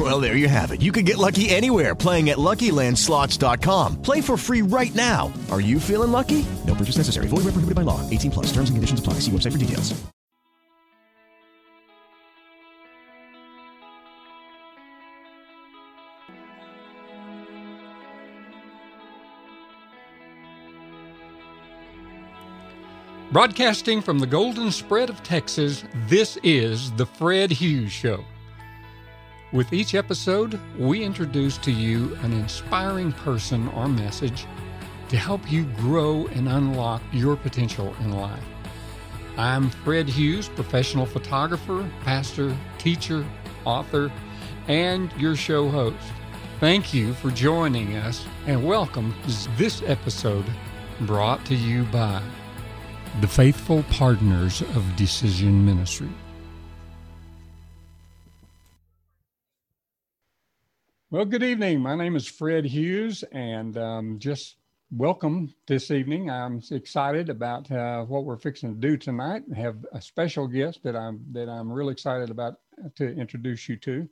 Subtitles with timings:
[0.00, 0.80] Well, there you have it.
[0.80, 4.00] You can get lucky anywhere playing at LuckyLandSlots.com.
[4.00, 5.30] Play for free right now.
[5.50, 6.46] Are you feeling lucky?
[6.66, 7.28] No purchase necessary.
[7.28, 8.00] Void where prohibited by law.
[8.08, 8.46] 18 plus.
[8.46, 9.14] Terms and conditions apply.
[9.14, 10.00] See website for details.
[23.32, 28.24] Broadcasting from the Golden Spread of Texas, this is The Fred Hughes Show.
[29.52, 34.46] With each episode, we introduce to you an inspiring person or message
[35.08, 38.44] to help you grow and unlock your potential in life.
[39.36, 43.26] I'm Fred Hughes, professional photographer, pastor, teacher,
[43.64, 44.12] author,
[44.68, 45.96] and your show host.
[46.60, 50.44] Thank you for joining us and welcome to this episode
[51.00, 52.22] brought to you by
[53.20, 56.08] the faithful partners of Decision Ministry.
[61.12, 61.80] Well, good evening.
[61.80, 64.58] My name is Fred Hughes, and um, just
[64.92, 66.30] welcome this evening.
[66.30, 69.42] I'm excited about uh, what we're fixing to do tonight.
[69.52, 72.60] I have a special guest that I'm that I'm really excited about
[72.94, 74.08] to introduce you to.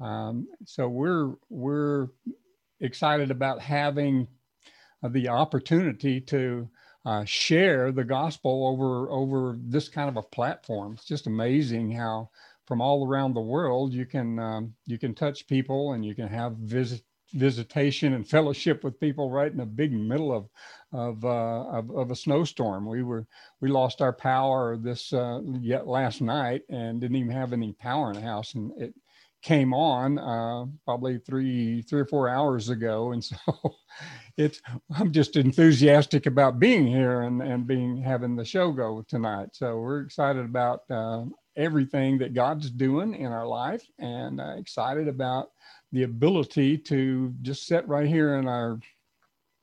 [0.00, 2.08] Um, so we're we're
[2.80, 4.26] excited about having
[5.02, 6.66] uh, the opportunity to
[7.04, 10.94] uh, share the gospel over over this kind of a platform.
[10.94, 12.30] It's just amazing how
[12.72, 16.26] from all around the world you can um, you can touch people and you can
[16.26, 17.02] have visit
[17.34, 20.48] visitation and fellowship with people right in the big middle of
[20.94, 22.86] of, uh, of, of a snowstorm.
[22.86, 23.26] We were
[23.60, 28.08] we lost our power this uh, yet last night and didn't even have any power
[28.08, 28.94] in the house, and it
[29.42, 33.36] came on uh, probably three three or four hours ago, and so
[34.38, 34.62] it's
[34.98, 39.50] I'm just enthusiastic about being here and and being having the show go tonight.
[39.52, 41.24] So we're excited about uh,
[41.56, 45.50] everything that God's doing in our life, and uh, excited about
[45.92, 48.80] the ability to just sit right here in our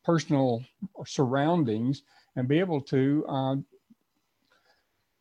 [0.04, 0.64] personal
[1.06, 2.04] surroundings
[2.36, 3.56] and be able to uh,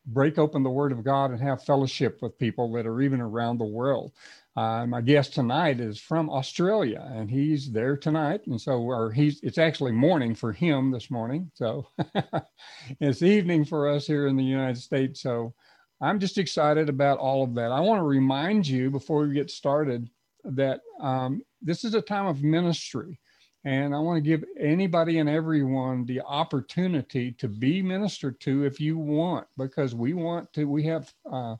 [0.05, 3.57] break open the Word of God and have fellowship with people that are even around
[3.57, 4.11] the world.
[4.55, 8.41] Uh, my guest tonight is from Australia, and he's there tonight.
[8.47, 11.51] And so, or he's it's actually morning for him this morning.
[11.53, 11.87] So
[12.99, 15.21] it's evening for us here in the United States.
[15.21, 15.53] So
[16.01, 17.71] I'm just excited about all of that.
[17.71, 20.09] I want to remind you before we get started
[20.45, 23.19] that um, this is a time of ministry.
[23.65, 28.79] And I want to give anybody and everyone the opportunity to be ministered to if
[28.79, 31.57] you want, because we want to, we have uh,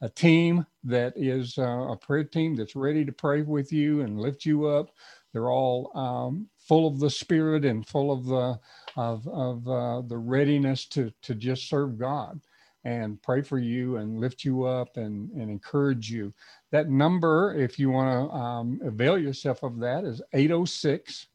[0.00, 4.20] a team that is uh, a prayer team that's ready to pray with you and
[4.20, 4.90] lift you up.
[5.32, 8.60] They're all um, full of the Spirit and full of the
[8.96, 12.40] of, of uh, the readiness to to just serve God
[12.84, 16.32] and pray for you and lift you up and, and encourage you.
[16.70, 21.26] That number, if you want to um, avail yourself of that, is 806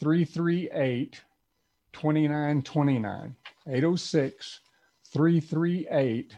[0.00, 1.20] 338
[1.92, 3.36] 2929.
[3.68, 4.60] 806
[5.12, 6.30] 338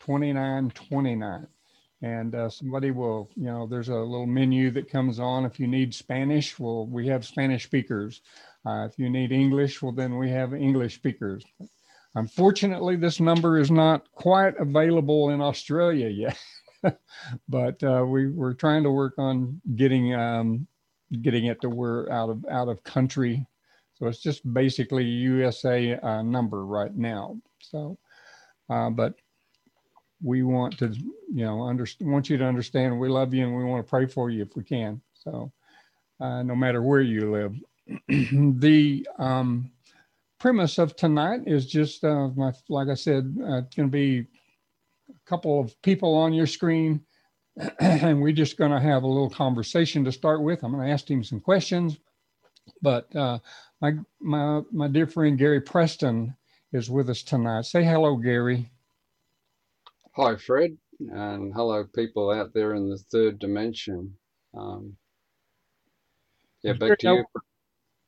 [0.00, 1.46] 2929
[2.02, 5.66] and uh, somebody will you know there's a little menu that comes on if you
[5.66, 8.20] need spanish well we have spanish speakers
[8.66, 11.42] uh, if you need english well then we have english speakers
[12.14, 16.38] unfortunately this number is not quite available in australia yet
[17.48, 20.66] but uh, we, we're trying to work on getting um,
[21.22, 23.46] getting it to where out of out of country.
[23.94, 27.38] So it's just basically usa uh, number right now.
[27.60, 27.98] So
[28.68, 29.14] uh, but
[30.22, 33.64] we want to, you know, under, want you to understand we love you and we
[33.64, 35.00] want to pray for you if we can.
[35.12, 35.52] So,
[36.20, 37.56] uh, no matter where you live,
[38.60, 39.70] the um,
[40.44, 44.26] premise of tonight is just, uh, my, like I said, uh, it's going to be
[45.08, 47.00] a couple of people on your screen,
[47.80, 50.62] and we're just going to have a little conversation to start with.
[50.62, 51.96] I'm going to ask him some questions,
[52.82, 53.38] but uh,
[53.80, 56.36] my my my dear friend Gary Preston
[56.74, 57.64] is with us tonight.
[57.64, 58.70] Say hello, Gary.
[60.14, 60.76] Hi, Fred,
[61.10, 64.14] and hello, people out there in the third dimension.
[64.52, 64.94] Um,
[66.60, 67.24] yeah, back to you.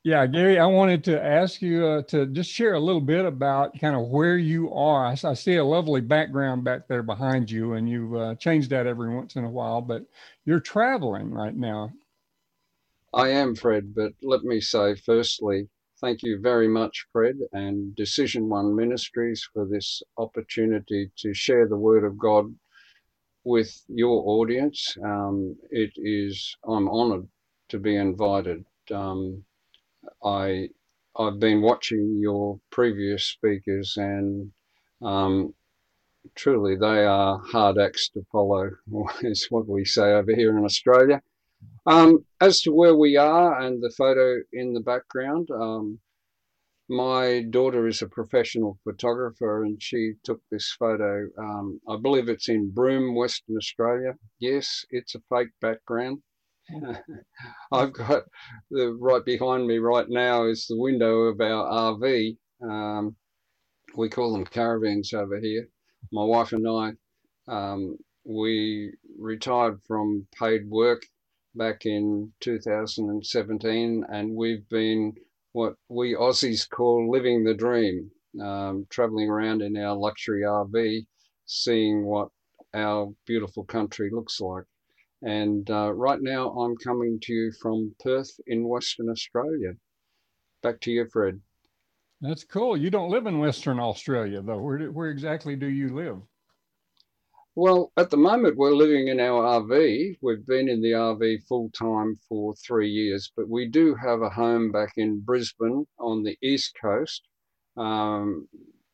[0.06, 3.76] Yeah, Gary, I wanted to ask you uh, to just share a little bit about
[3.81, 5.05] kind of where you are.
[5.05, 8.87] I, I see a lovely background back there behind you, and you've uh, changed that
[8.87, 10.05] every once in a while, but
[10.44, 11.91] you're traveling right now.
[13.14, 15.69] I am, Fred, but let me say firstly,
[16.00, 21.79] thank you very much, Fred, and Decision One Ministries for this opportunity to share the
[21.79, 22.55] Word of God
[23.43, 24.97] with your audience.
[25.05, 27.26] Um, it is, I'm honoured
[27.70, 28.64] to be invited.
[28.94, 29.43] Um,
[30.25, 30.69] I,
[31.17, 34.53] I've been watching your previous speakers, and
[35.03, 35.55] um,
[36.35, 38.70] truly they are hard acts to follow,
[39.23, 41.23] is what we say over here in Australia.
[41.87, 46.00] Um, as to where we are and the photo in the background, um,
[46.88, 51.29] my daughter is a professional photographer and she took this photo.
[51.38, 54.14] Um, I believe it's in Broome, Western Australia.
[54.38, 56.23] Yes, it's a fake background.
[57.72, 58.24] I've got
[58.70, 62.36] the right behind me right now is the window of our RV.
[62.62, 63.16] Um,
[63.96, 65.68] we call them caravans over here.
[66.12, 66.92] My wife and I,
[67.48, 71.02] um, we retired from paid work
[71.54, 75.14] back in 2017, and we've been
[75.52, 78.10] what we Aussies call living the dream,
[78.42, 81.06] um, traveling around in our luxury RV,
[81.46, 82.28] seeing what
[82.74, 84.64] our beautiful country looks like.
[85.26, 89.73] And uh, right now, I'm coming to you from Perth in Western Australia.
[90.62, 91.40] Back to you, Fred.
[92.20, 92.76] That's cool.
[92.76, 94.58] You don't live in Western Australia, though.
[94.58, 96.19] Where, where exactly do you live?
[97.56, 100.19] Well, at the moment, we're living in our RV.
[100.23, 104.31] We've been in the RV full time for three years, but we do have a
[104.31, 107.22] home back in Brisbane on the east coast.
[107.76, 108.46] Um,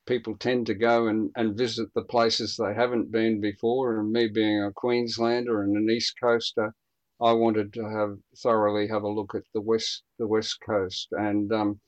[0.06, 3.99] people tend to go and, and visit the places they haven't been before.
[3.99, 6.75] And me being a Queenslander and an East Coaster,
[7.20, 11.08] I wanted to have thoroughly have a look at the west the west coast.
[11.12, 11.81] And um,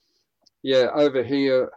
[0.63, 1.71] yeah, over here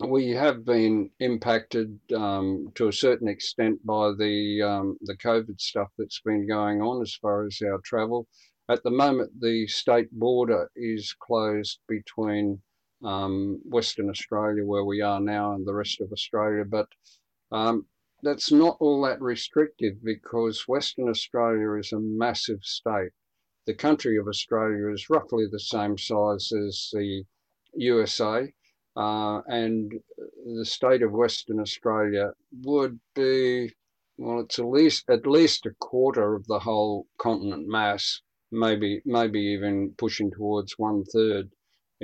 [0.00, 5.88] we have been impacted um, to a certain extent by the um, the COVID stuff
[5.96, 8.26] that's been going on as far as our travel.
[8.68, 12.60] At the moment, the state border is closed between
[13.04, 16.64] um, Western Australia, where we are now, and the rest of Australia.
[16.64, 16.88] But
[17.52, 17.86] um,
[18.22, 23.10] that's not all that restrictive because Western Australia is a massive state.
[23.66, 27.24] The country of Australia is roughly the same size as the
[27.74, 28.52] USA
[28.96, 29.92] uh, and
[30.58, 33.72] the state of Western Australia would be
[34.16, 38.20] well, it's at least at least a quarter of the whole continent mass,
[38.52, 41.50] maybe maybe even pushing towards one third.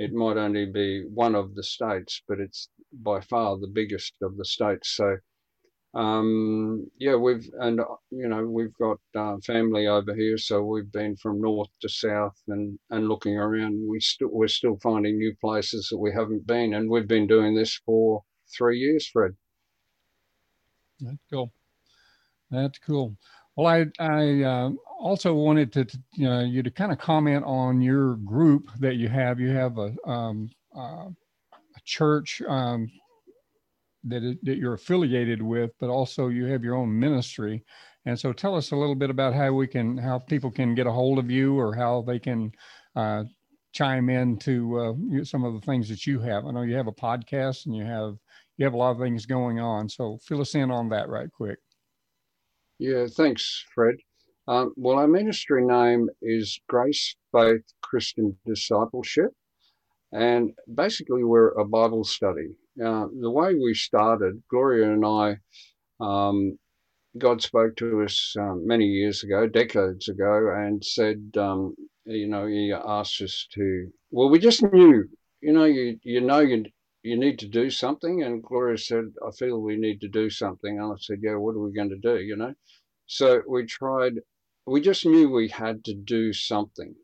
[0.01, 4.35] It might only be one of the states, but it's by far the biggest of
[4.35, 4.95] the states.
[4.95, 5.17] So
[5.93, 11.17] um, yeah, we've and you know we've got uh, family over here, so we've been
[11.17, 13.87] from north to south and and looking around.
[13.87, 17.55] We still we're still finding new places that we haven't been, and we've been doing
[17.55, 18.23] this for
[18.57, 19.35] three years, Fred.
[20.99, 21.53] That's cool.
[22.49, 23.17] That's cool.
[23.55, 24.69] Well, I I uh,
[24.99, 29.09] also wanted to you know you to kind of comment on your group that you
[29.09, 29.39] have.
[29.39, 31.07] You have a um, uh,
[31.53, 32.89] a church um,
[34.03, 37.63] that, that you're affiliated with, but also you have your own ministry.
[38.05, 40.87] And so tell us a little bit about how we can, how people can get
[40.87, 42.51] a hold of you or how they can
[42.95, 43.25] uh,
[43.73, 46.45] chime in to uh, some of the things that you have.
[46.45, 48.15] I know you have a podcast and you have,
[48.57, 49.87] you have a lot of things going on.
[49.87, 51.59] So fill us in on that right quick.
[52.81, 53.97] Yeah, thanks, Fred.
[54.47, 59.29] Um, well, our ministry name is Grace Faith Christian Discipleship.
[60.11, 62.47] And basically, we're a Bible study.
[62.83, 65.37] Uh, the way we started, Gloria and I,
[65.99, 66.57] um,
[67.19, 71.75] God spoke to us um, many years ago, decades ago, and said, um,
[72.05, 73.91] you know, He asked us to.
[74.09, 75.07] Well, we just knew,
[75.39, 76.65] you know, you you know you
[77.03, 80.79] you need to do something, and Gloria said, I feel we need to do something,
[80.79, 82.19] and I said, yeah, what are we going to do?
[82.21, 82.53] You know,
[83.07, 84.13] so we tried.
[84.67, 86.95] We just knew we had to do something.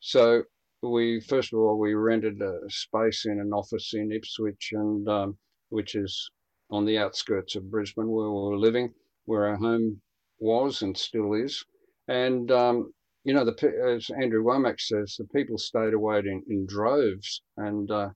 [0.00, 0.44] So
[0.82, 5.38] we first of all we rented a space in an office in Ipswich, and um,
[5.70, 6.30] which is
[6.70, 8.94] on the outskirts of Brisbane, where we were living,
[9.24, 10.00] where our home
[10.38, 11.64] was and still is.
[12.08, 12.92] And um,
[13.24, 13.54] you know, the
[13.94, 18.10] as Andrew Wommack says, the people stayed away in, in droves, and uh,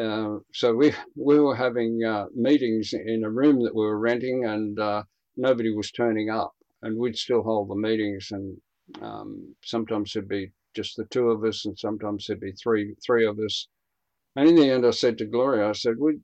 [0.00, 4.44] uh, so we we were having uh, meetings in a room that we were renting,
[4.44, 5.04] and uh,
[5.36, 8.56] nobody was turning up, and we'd still hold the meetings, and
[9.02, 13.26] um, sometimes there'd be just the two of us, and sometimes there'd be three three
[13.26, 13.68] of us.
[14.36, 16.18] And in the end, I said to Gloria, I said, we,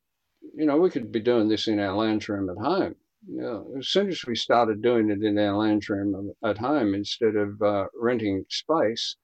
[0.54, 2.96] you know, we could be doing this in our lounge room at home.
[3.28, 6.94] You know, as soon as we started doing it in our lounge room at home
[6.94, 9.16] instead of uh, renting space,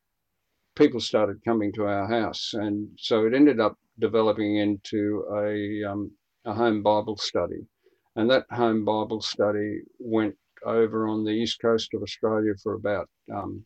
[0.76, 6.10] people started coming to our house, and so it ended up developing into a um,
[6.44, 7.66] a home Bible study,
[8.14, 13.08] and that home Bible study went over on the east coast of Australia for about
[13.32, 13.64] um,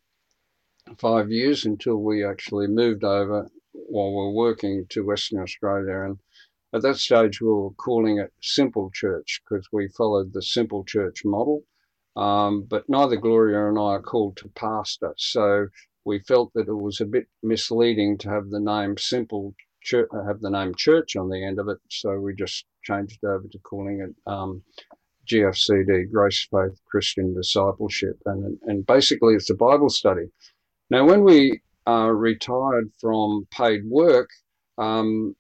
[0.99, 6.05] five years until we actually moved over while we're working to Western Australia.
[6.05, 6.19] And
[6.73, 11.25] at that stage, we were calling it Simple Church because we followed the Simple Church
[11.25, 11.63] model.
[12.17, 15.15] Um, but neither Gloria and I are called to pastor.
[15.17, 15.69] So
[16.05, 20.41] we felt that it was a bit misleading to have the name Simple Church, have
[20.41, 21.79] the name Church on the end of it.
[21.89, 24.63] So we just changed over to calling it um,
[25.27, 28.19] GFCD, Grace Faith Christian Discipleship.
[28.27, 30.27] And, and basically, it's a Bible study.
[30.91, 34.29] Now, when we uh, retired from paid work,
[34.79, 35.37] um,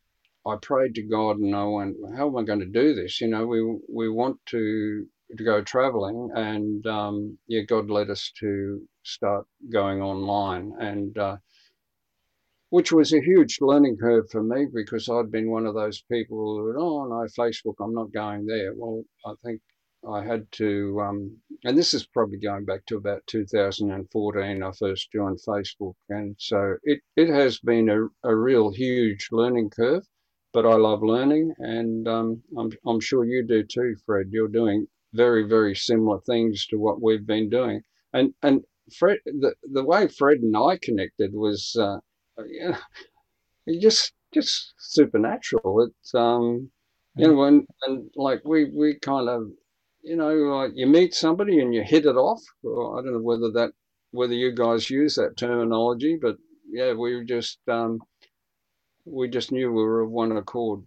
[0.46, 3.20] I prayed to God and I went, how am I going to do this?
[3.20, 5.06] You know, we, we want to,
[5.36, 11.36] to go traveling and, um, yeah, God led us to start going online and, uh,
[12.70, 16.56] which was a huge learning curve for me because I'd been one of those people
[16.56, 18.72] who, oh no, Facebook, I'm not going there.
[18.74, 19.60] Well, I think
[20.08, 24.62] I had to, um, and this is probably going back to about 2014.
[24.62, 29.70] I first joined Facebook, and so it it has been a, a real huge learning
[29.70, 30.06] curve.
[30.52, 34.28] But I love learning, and um, I'm I'm sure you do too, Fred.
[34.30, 38.64] You're doing very very similar things to what we've been doing, and and
[38.98, 41.98] Fred, the the way Fred and I connected was, uh,
[42.48, 45.82] you know, just just supernatural.
[45.88, 46.70] It's um,
[47.16, 49.48] you know, and, and like we we kind of
[50.02, 52.40] you know, like you meet somebody and you hit it off.
[52.62, 53.72] Well, I don't know whether that
[54.12, 56.36] whether you guys use that terminology, but
[56.70, 58.00] yeah, we just um,
[59.04, 60.82] we just knew we were of one accord.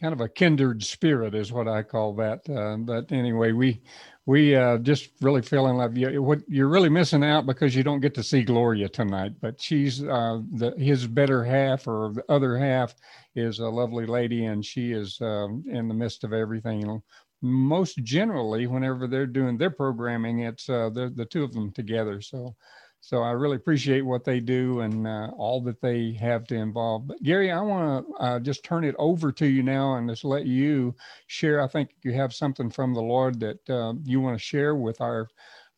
[0.00, 2.48] Kind of a kindred spirit is what I call that.
[2.48, 3.82] Uh, but anyway, we
[4.26, 5.96] we uh, just really fell in love.
[5.96, 9.60] You, what you're really missing out because you don't get to see Gloria tonight, but
[9.60, 12.94] she's uh, the his better half or the other half
[13.34, 17.02] is a lovely lady, and she is um, in the midst of everything
[17.42, 22.20] most generally whenever they're doing their programming it's uh, the, the two of them together
[22.20, 22.54] so
[23.00, 27.06] so i really appreciate what they do and uh, all that they have to involve.
[27.06, 30.24] But gary i want to uh, just turn it over to you now and just
[30.24, 30.94] let you
[31.26, 31.62] share.
[31.62, 35.00] I think you have something from the lord that uh, you want to share with
[35.00, 35.28] our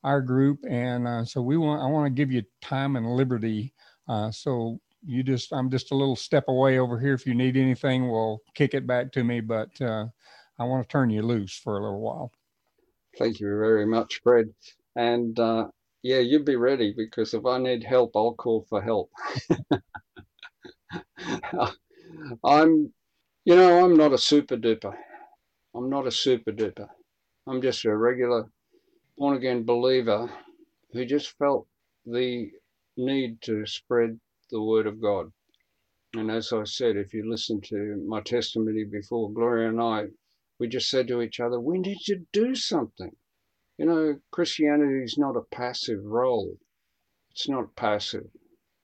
[0.04, 0.58] our group.
[0.68, 3.72] And uh, so we want i want to give you time and liberty.
[4.08, 7.14] Uh, so you just i'm just a little step away over here.
[7.14, 9.40] If you need anything we'll kick it back to me.
[9.40, 12.32] But I want to turn you loose for a little while.
[13.18, 14.54] Thank you very much, Fred.
[14.96, 15.68] And uh,
[16.02, 19.10] yeah, you'd be ready because if I need help, I'll call for help.
[22.44, 22.92] I'm,
[23.44, 24.94] you know, I'm not a super duper.
[25.74, 26.88] I'm not a super duper.
[27.48, 28.48] I'm just a regular
[29.18, 30.30] born again believer
[30.92, 31.66] who just felt
[32.06, 32.50] the
[32.96, 34.18] need to spread
[34.50, 35.30] the word of God.
[36.14, 40.06] And as I said, if you listen to my testimony before, Gloria and I
[40.60, 43.12] we just said to each other, we need to do something.
[43.82, 46.56] You know, Christianity is not a passive role.
[47.32, 48.30] It's not passive.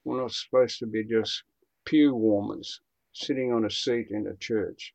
[0.02, 1.44] We're not supposed to be just
[1.84, 2.80] pew warmers
[3.12, 4.92] sitting on a seat in a church.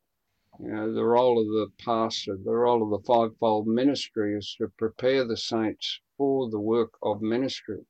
[0.60, 4.67] You know, the role of the pastor, the role of the fivefold ministry is to
[4.77, 7.86] prepare the saints for the work of ministry.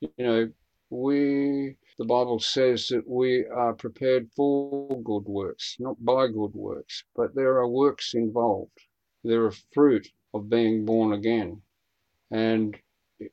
[0.00, 0.52] You know,
[0.90, 7.04] we the Bible says that we are prepared for good works, not by good works,
[7.16, 8.78] but there are works involved.
[9.24, 11.62] There are fruit of being born again.
[12.30, 12.78] And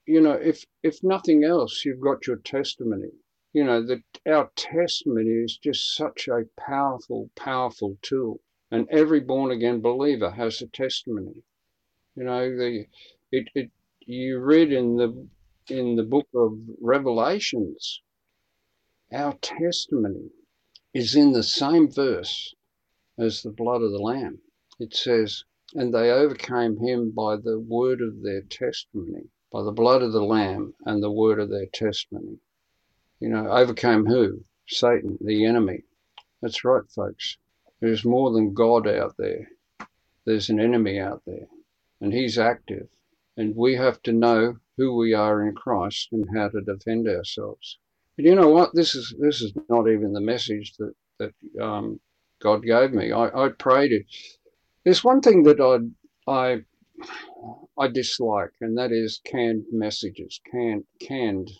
[0.05, 3.11] you know, if if nothing else, you've got your testimony.
[3.53, 8.41] You know, that our testimony is just such a powerful, powerful tool.
[8.71, 11.43] And every born again believer has a testimony.
[12.15, 12.85] You know, the
[13.31, 15.27] it, it you read in the
[15.69, 18.01] in the book of Revelations
[19.11, 20.29] our testimony
[20.93, 22.53] is in the same verse
[23.17, 24.39] as the blood of the Lamb.
[24.79, 25.43] It says,
[25.75, 30.23] And they overcame him by the word of their testimony, by the blood of the
[30.23, 32.39] Lamb and the word of their testimony.
[33.19, 34.45] You know, overcame who?
[34.67, 35.83] Satan, the enemy.
[36.41, 37.37] That's right, folks.
[37.81, 39.49] There's more than God out there.
[40.25, 41.47] There's an enemy out there,
[42.01, 42.87] and he's active.
[43.37, 47.77] And we have to know who we are in Christ and how to defend ourselves.
[48.15, 48.73] But you know what?
[48.73, 51.99] This is this is not even the message that that um,
[52.41, 53.11] God gave me.
[53.11, 54.05] I, I prayed it.
[54.85, 56.65] There's one thing that I I
[57.77, 60.41] I dislike, and that is canned messages.
[60.51, 61.51] Canned canned,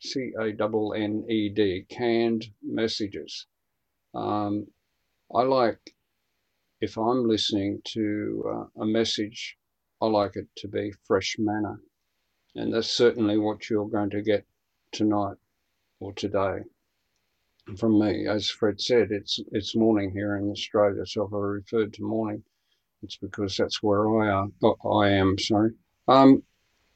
[0.00, 3.46] C A N N E D, canned messages.
[4.14, 4.68] Um,
[5.34, 5.94] I like
[6.80, 8.44] if I'm listening to
[8.76, 9.56] uh, a message,
[10.02, 11.76] I like it to be fresh manna,
[12.56, 14.44] and that's certainly what you're going to get
[14.92, 15.38] tonight
[16.00, 16.60] or today.
[17.78, 22.02] From me, as Fred said, it's it's morning here in Australia, so I referred to
[22.02, 22.44] morning,
[23.04, 24.54] it's because that's where I am.
[24.62, 25.72] Oh, I am sorry.
[26.08, 26.42] Um,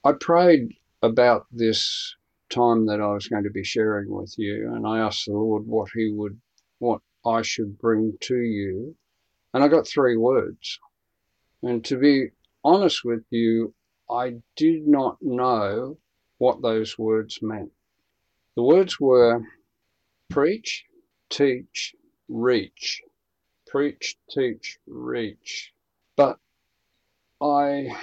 [0.05, 0.69] I prayed
[1.03, 2.17] about this
[2.50, 5.67] time that I was going to be sharing with you, and I asked the Lord
[5.67, 6.41] what He would,
[6.79, 8.97] what I should bring to you,
[9.53, 10.79] and I got three words.
[11.62, 12.31] And to be
[12.65, 13.75] honest with you,
[14.11, 15.99] I did not know
[16.38, 17.73] what those words meant.
[18.57, 19.43] The words were
[20.31, 20.85] preach,
[21.31, 21.95] teach,
[22.29, 23.03] reach.
[23.67, 25.75] Preach, teach, reach.
[26.19, 26.41] But
[27.41, 27.97] I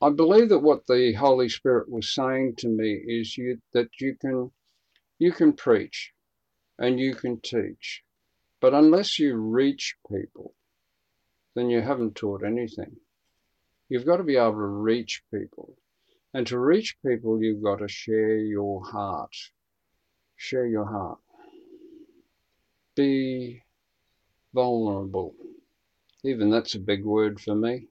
[0.00, 4.16] I believe that what the Holy Spirit was saying to me is you that you
[4.20, 4.52] can
[5.18, 6.12] you can preach
[6.78, 8.04] and you can teach,
[8.60, 10.54] but unless you reach people,
[11.56, 12.96] then you haven't taught anything.
[13.88, 15.76] You've got to be able to reach people.
[16.32, 19.34] And to reach people, you've got to share your heart.
[20.36, 21.18] Share your heart.
[22.94, 23.62] Be
[24.54, 25.34] vulnerable.
[26.24, 27.86] Even that's a big word for me.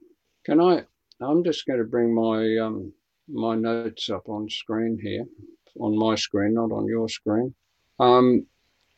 [0.46, 0.86] Can I
[1.22, 2.94] I'm just going to bring my um,
[3.28, 5.26] my notes up on screen here,
[5.80, 7.54] on my screen, not on your screen.
[8.00, 8.46] Um,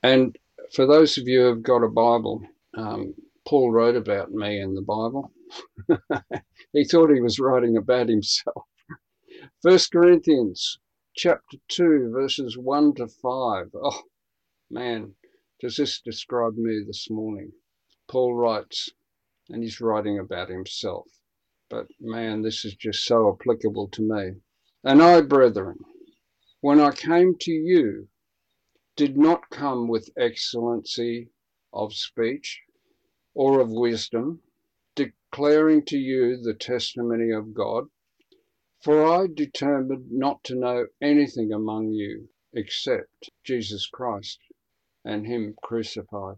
[0.03, 0.37] and
[0.73, 2.43] for those of you who've got a Bible,
[2.77, 3.13] um,
[3.47, 5.31] Paul wrote about me in the Bible.
[6.73, 8.65] he thought he was writing about himself.
[9.63, 10.79] First Corinthians
[11.15, 13.67] chapter 2, verses 1 to 5.
[13.83, 14.01] Oh,
[14.69, 15.13] man,
[15.59, 17.51] does this describe me this morning?
[18.07, 18.91] Paul writes,
[19.51, 21.07] and he's writing about himself.
[21.69, 24.41] But man, this is just so applicable to me.
[24.83, 25.79] And I, brethren,
[26.61, 28.07] when I came to you,
[28.95, 31.29] did not come with excellency
[31.73, 32.61] of speech
[33.33, 34.41] or of wisdom,
[34.95, 37.89] declaring to you the testimony of God.
[38.81, 44.39] For I determined not to know anything among you except Jesus Christ
[45.05, 46.37] and Him crucified.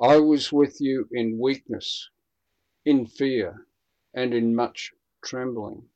[0.00, 2.08] I was with you in weakness,
[2.84, 3.66] in fear,
[4.14, 4.92] and in much
[5.24, 5.88] trembling.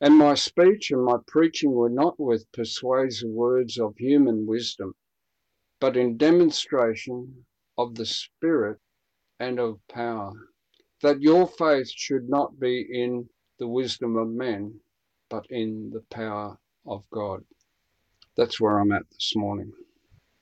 [0.00, 4.94] And my speech and my preaching were not with persuasive words of human wisdom,
[5.80, 7.46] but in demonstration
[7.78, 8.78] of the Spirit
[9.38, 10.32] and of power,
[11.02, 14.80] that your faith should not be in the wisdom of men,
[15.30, 17.44] but in the power of God.
[18.36, 19.72] That's where I'm at this morning.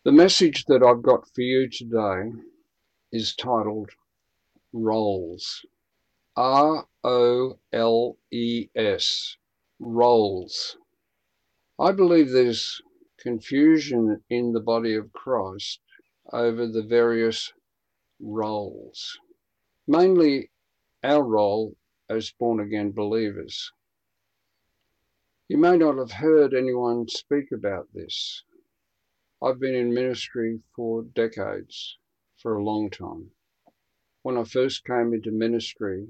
[0.04, 2.32] The message that I've got for you today
[3.12, 3.90] is titled
[4.72, 5.64] Roles.
[6.36, 9.36] R O L E S,
[9.78, 10.78] roles.
[11.78, 12.80] I believe there's
[13.18, 15.80] confusion in the body of Christ
[16.32, 17.52] over the various
[18.18, 19.18] roles,
[19.86, 20.50] mainly
[21.04, 21.76] our role
[22.08, 23.70] as born again believers.
[25.48, 28.42] You may not have heard anyone speak about this.
[29.42, 31.98] I've been in ministry for decades,
[32.42, 33.30] for a long time
[34.22, 36.06] when I first came into ministry,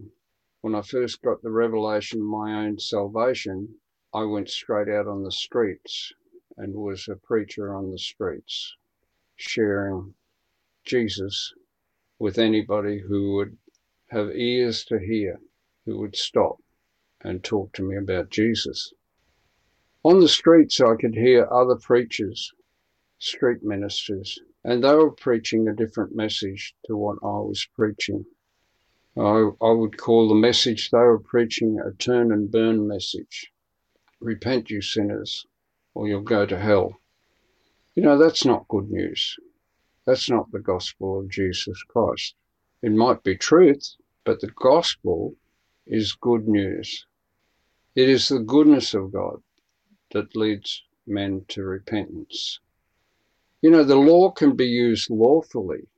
[0.61, 3.77] when I first got the revelation of my own salvation,
[4.13, 6.13] I went straight out on the streets
[6.59, 8.77] and was a preacher on the streets,
[9.37, 10.15] sharing
[10.85, 11.55] Jesus
[12.19, 13.57] with anybody who would
[14.11, 15.41] have ears to hear,
[15.87, 16.59] who would stop
[17.23, 18.93] and talk to me about Jesus.
[20.05, 22.53] On the streets, I could hear other preachers,
[23.19, 28.25] street ministers, and they were preaching a different message to what I was preaching.
[29.17, 33.53] I, I would call the message they were preaching a turn and burn message.
[34.21, 35.47] Repent, you sinners,
[35.95, 37.01] or you'll go to hell.
[37.95, 39.37] You know, that's not good news.
[40.07, 42.35] That's not the gospel of Jesus Christ.
[42.83, 45.37] It might be truth, but the gospel
[45.87, 47.07] is good news.
[47.95, 49.43] It is the goodness of God
[50.13, 52.61] that leads men to repentance.
[53.63, 55.89] You know, the law can be used lawfully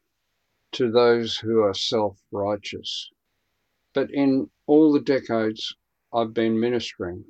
[0.73, 3.11] to those who are self righteous.
[3.95, 5.75] But in all the decades
[6.13, 7.25] I've been ministering,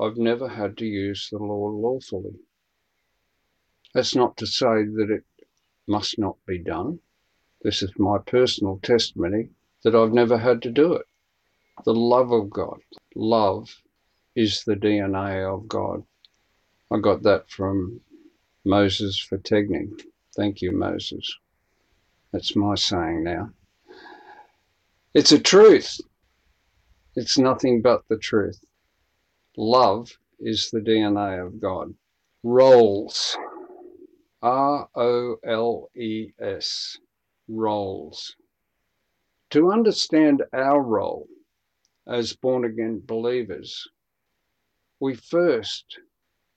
[0.00, 2.38] I've never had to use the law lawfully.
[3.94, 5.24] That's not to say that it
[5.88, 7.00] must not be done.
[7.62, 9.50] This is my personal testimony
[9.82, 11.06] that I've never had to do it.
[11.84, 12.80] The love of God.
[13.16, 13.82] Love
[14.36, 16.04] is the DNA of God.
[16.90, 18.00] I got that from
[18.64, 19.90] Moses Foutigny.
[20.36, 21.36] Thank you, Moses.
[22.32, 23.50] That's my saying now.
[25.14, 26.00] It's a truth.
[27.16, 28.64] It's nothing but the truth.
[29.56, 31.94] Love is the DNA of God.
[32.42, 33.36] Roles.
[34.40, 36.96] R O L E S.
[37.48, 38.36] Roles.
[39.50, 41.28] To understand our role
[42.06, 43.86] as born again believers,
[44.98, 45.98] we first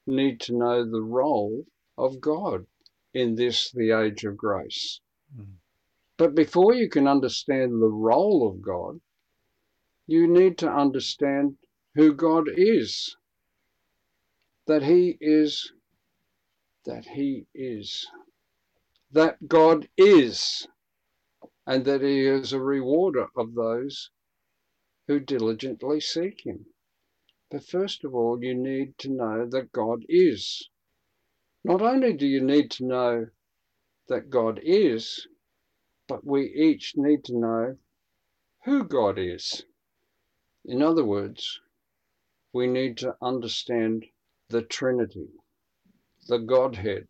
[0.07, 1.65] need to know the role
[1.97, 2.65] of God
[3.13, 5.01] in this, the age of grace.
[5.37, 5.55] Mm.
[6.17, 8.99] But before you can understand the role of God,
[10.07, 11.55] you need to understand
[11.95, 13.09] who God is.
[14.67, 15.73] that He is,
[16.85, 18.07] that He is,
[19.11, 20.67] that God is,
[21.67, 24.11] and that He is a rewarder of those
[25.07, 26.65] who diligently seek Him.
[27.51, 30.69] But first of all, you need to know that God is.
[31.65, 33.27] Not only do you need to know
[34.07, 35.27] that God is,
[36.07, 37.75] but we each need to know
[38.65, 39.65] who God is.
[40.65, 41.59] In other words,
[42.53, 44.05] we need to understand
[44.49, 45.27] the Trinity,
[46.27, 47.07] the Godhead,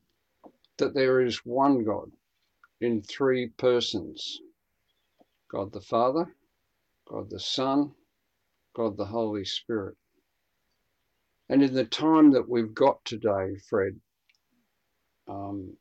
[0.77, 2.13] that there is one God
[2.79, 4.39] in three persons
[5.51, 6.33] God the Father,
[7.09, 7.91] God the Son,
[8.73, 9.97] God the Holy Spirit.
[11.49, 13.99] And in the time that we've got today, Fred,
[15.27, 15.75] um,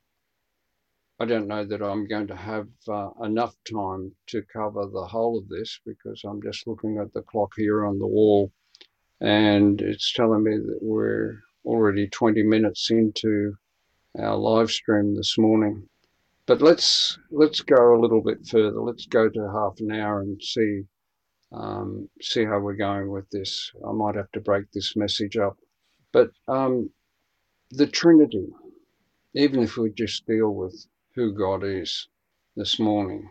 [1.20, 5.38] I don't know that I'm going to have uh, enough time to cover the whole
[5.38, 8.50] of this because I'm just looking at the clock here on the wall
[9.20, 13.54] and it's telling me that we're already 20 minutes into
[14.18, 15.88] our live stream this morning.
[16.46, 18.78] But let's let's go a little bit further.
[18.80, 20.82] Let's go to half an hour and see
[21.52, 23.72] um, see how we're going with this.
[23.86, 25.56] I might have to break this message up,
[26.12, 26.90] but um,
[27.70, 28.48] the Trinity,
[29.34, 32.08] even if we just deal with who God is
[32.56, 33.28] this morning,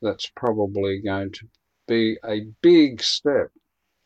[0.00, 1.46] that's probably going to
[1.86, 3.50] be a big step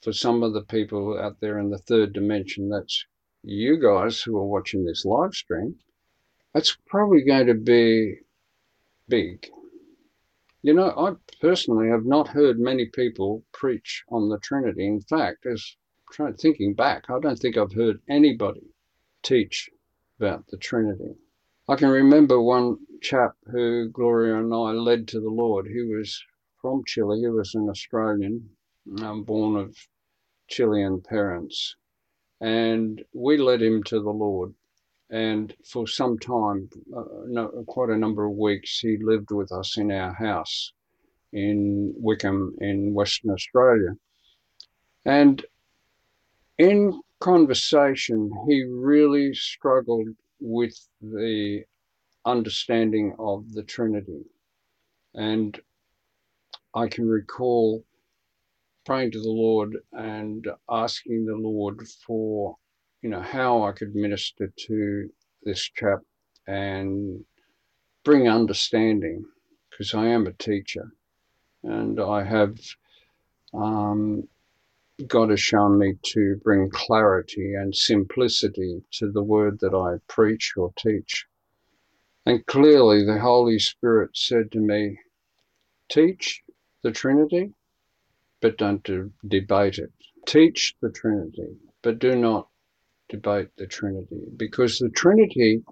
[0.03, 2.69] for some of the people out there in the third dimension.
[2.69, 3.05] That's
[3.43, 5.77] you guys who are watching this live stream.
[6.55, 8.17] That's probably going to be
[9.09, 9.49] big.
[10.63, 14.87] You know, I personally have not heard many people preach on the Trinity.
[14.87, 15.77] In fact, as
[16.11, 18.75] trying thinking back, I don't think I've heard anybody
[19.23, 19.71] teach
[20.19, 21.15] about the Trinity.
[21.71, 25.67] I can remember one chap who Gloria and I led to the Lord.
[25.67, 26.19] He was
[26.63, 27.21] from Chile.
[27.21, 28.49] He was an Australian,
[29.03, 29.77] um, born of
[30.49, 31.77] Chilean parents.
[32.41, 34.55] And we led him to the Lord.
[35.11, 39.77] And for some time, uh, no, quite a number of weeks, he lived with us
[39.77, 40.73] in our house
[41.35, 43.91] in Wickham in Western Australia.
[45.05, 45.45] And
[46.57, 50.09] in conversation, he really struggled
[50.41, 51.65] with the
[52.25, 54.23] understanding of the Trinity.
[55.15, 55.59] And
[56.75, 57.85] I can recall
[58.85, 62.57] praying to the Lord and asking the Lord for,
[63.03, 65.09] you know, how I could minister to
[65.43, 66.01] this chap
[66.47, 67.25] and
[68.05, 69.25] bring understanding,
[69.71, 70.93] because I am a teacher
[71.63, 72.59] and I have
[73.53, 74.29] um,
[75.07, 80.55] God has shown me to bring clarity and simplicity to the word that I preach
[80.57, 81.27] or teach.
[82.27, 84.99] And clearly, the Holy Spirit said to me,
[85.89, 86.43] Teach
[86.83, 87.55] the Trinity,
[88.41, 88.85] but don't
[89.27, 89.93] debate it.
[90.27, 92.49] Teach the Trinity, but do not
[93.09, 94.27] debate the Trinity.
[94.37, 95.63] Because the Trinity,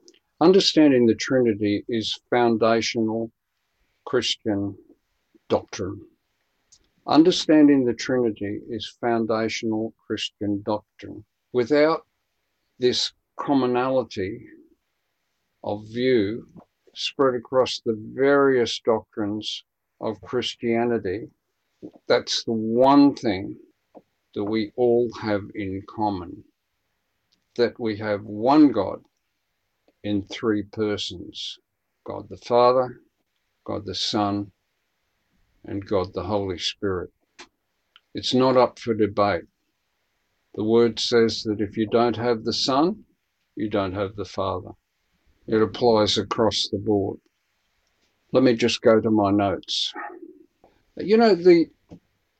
[0.40, 3.30] understanding the Trinity, is foundational
[4.06, 4.76] Christian
[5.48, 6.00] doctrine.
[7.08, 11.24] Understanding the Trinity is foundational Christian doctrine.
[11.52, 12.06] Without
[12.78, 14.44] this commonality
[15.62, 16.48] of view
[16.94, 19.64] spread across the various doctrines
[20.00, 21.28] of Christianity,
[22.08, 23.56] that's the one thing
[24.34, 26.44] that we all have in common
[27.56, 29.02] that we have one God
[30.04, 31.58] in three persons
[32.04, 33.00] God the Father,
[33.64, 34.52] God the Son,
[35.66, 37.10] and God the Holy Spirit.
[38.14, 39.44] It's not up for debate.
[40.54, 43.04] The word says that if you don't have the Son,
[43.56, 44.70] you don't have the Father.
[45.46, 47.18] It applies across the board.
[48.32, 49.92] Let me just go to my notes.
[50.96, 51.66] You know, the,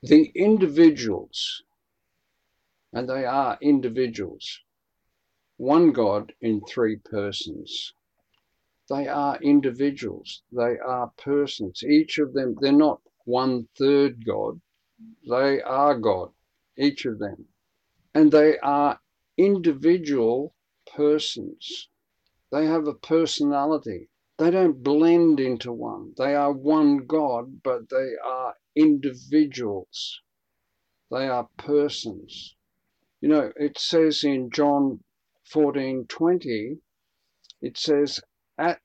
[0.02, 1.62] the individuals,
[2.92, 4.60] and they are individuals,
[5.58, 7.92] one God in three persons.
[8.88, 10.42] They are individuals.
[10.52, 11.82] They are persons.
[11.82, 14.60] Each of them, they're not one third God.
[15.28, 16.32] They are God,
[16.78, 17.48] each of them.
[18.14, 19.00] And they are
[19.36, 20.54] individual
[20.86, 21.90] persons.
[22.50, 24.08] They have a personality.
[24.38, 26.14] They don't blend into one.
[26.16, 30.22] They are one God, but they are individuals.
[31.10, 32.54] They are persons.
[33.20, 35.02] You know, it says in John
[35.44, 36.78] 14 20,
[37.62, 38.20] it says,
[38.58, 38.80] At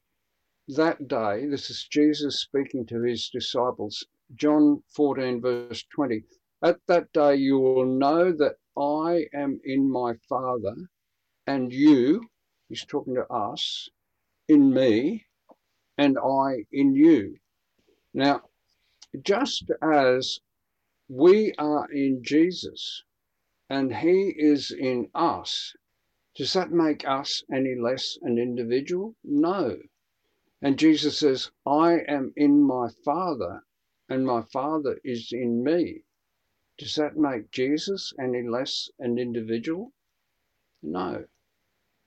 [0.67, 6.23] that day, this is Jesus speaking to his disciples, John 14, verse 20.
[6.63, 10.75] At that day you will know that I am in my Father,
[11.47, 12.29] and you,
[12.69, 13.89] he's talking to us,
[14.47, 15.25] in me,
[15.97, 17.37] and I in you.
[18.13, 18.41] Now,
[19.23, 20.39] just as
[21.09, 23.03] we are in Jesus
[23.69, 25.73] and he is in us,
[26.35, 29.15] Does that make us any less an individual?
[29.23, 29.77] No.
[30.61, 33.61] And Jesus says, I am in my Father,
[34.11, 36.03] and my Father is in me.
[36.77, 39.93] Does that make Jesus any less an individual?
[40.83, 41.25] No.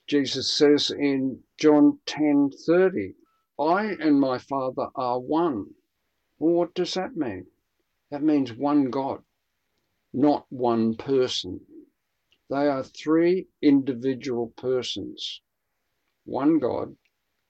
[0.07, 3.15] Jesus says in John 10:30,
[3.59, 5.75] I and my Father are one.
[6.39, 7.47] Well, what does that mean?
[8.11, 9.23] That means one God,
[10.13, 11.67] not one person.
[12.51, 15.41] They are three individual persons,
[16.25, 16.99] one God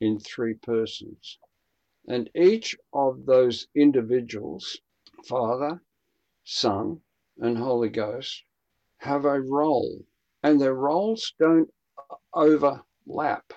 [0.01, 1.41] in three persons.
[2.07, 4.79] And each of those individuals,
[5.27, 5.81] Father,
[6.45, 7.01] Son,
[7.39, 8.45] and Holy Ghost,
[8.99, 10.05] have a role,
[10.43, 11.73] and their roles don't
[12.33, 13.53] overlap.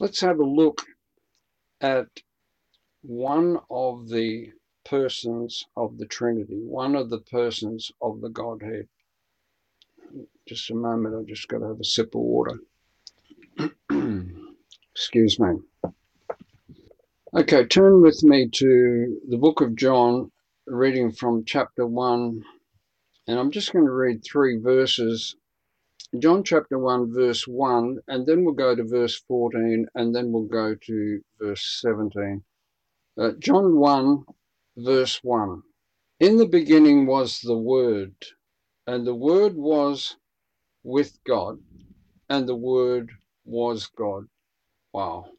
[0.00, 0.82] Let's have a look
[1.80, 2.08] at
[3.02, 4.52] one of the
[4.84, 8.88] persons of the Trinity, one of the persons of the Godhead.
[10.46, 12.58] Just a moment, I've just got to have a sip of water.
[14.94, 15.56] Excuse me.
[17.38, 20.32] Okay, turn with me to the book of John,
[20.66, 22.42] reading from chapter 1,
[23.26, 25.36] and I'm just going to read three verses.
[26.18, 30.46] John chapter 1, verse 1, and then we'll go to verse 14, and then we'll
[30.46, 32.42] go to verse 17.
[33.20, 34.24] Uh, John 1,
[34.78, 35.62] verse 1.
[36.20, 38.14] In the beginning was the Word,
[38.86, 40.16] and the Word was
[40.82, 41.58] with God,
[42.30, 43.10] and the Word
[43.44, 44.24] was God.
[44.94, 45.32] Wow,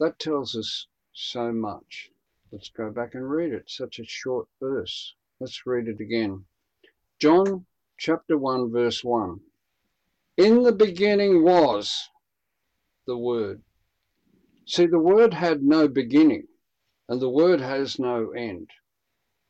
[0.00, 0.86] that tells us
[1.18, 2.10] so much.
[2.52, 3.68] Let's go back and read it.
[3.68, 5.14] Such a short verse.
[5.40, 6.44] Let's read it again.
[7.18, 7.66] John
[7.98, 9.40] chapter 1, verse 1.
[10.36, 12.08] In the beginning was
[13.06, 13.62] the Word.
[14.66, 16.46] See, the Word had no beginning
[17.08, 18.70] and the Word has no end.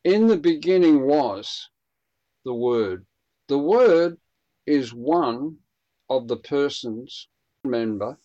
[0.04, 1.68] In the beginning was
[2.44, 3.04] the Word.
[3.48, 4.16] The Word
[4.66, 5.59] is one
[6.09, 7.28] of the persons,
[7.64, 8.18] member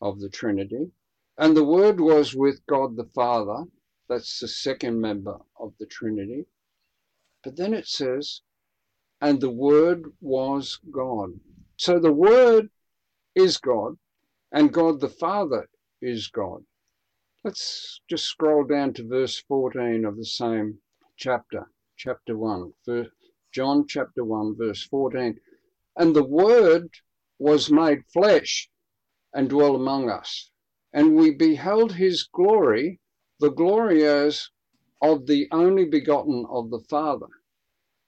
[0.00, 0.90] of the Trinity,
[1.38, 3.64] and the Word was with God the Father.
[4.08, 6.44] That's the second member of the Trinity.
[7.42, 8.42] But then it says,
[9.20, 11.30] and the Word was God.
[11.76, 12.68] So the Word
[13.34, 13.96] is God,
[14.52, 15.68] and God the Father
[16.00, 16.62] is God.
[17.44, 20.78] Let's just scroll down to verse 14 of the same
[21.16, 21.66] chapter,
[21.96, 22.72] chapter 1,
[23.52, 25.40] John chapter 1, verse 14.
[25.96, 26.88] And the Word
[27.38, 28.68] was made flesh
[29.34, 30.50] and dwelt among us,
[30.92, 33.00] and we beheld his glory,
[33.40, 34.50] the glory as
[35.00, 37.28] of the only begotten of the Father,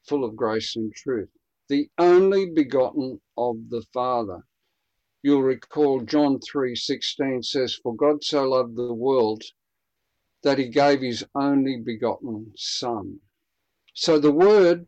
[0.07, 1.31] full of grace and truth.
[1.69, 4.47] The only begotten of the Father.
[5.23, 9.43] You'll recall John 3:16 says, "For God so loved the world
[10.43, 13.21] that he gave his only begotten Son."
[13.95, 14.87] So the Word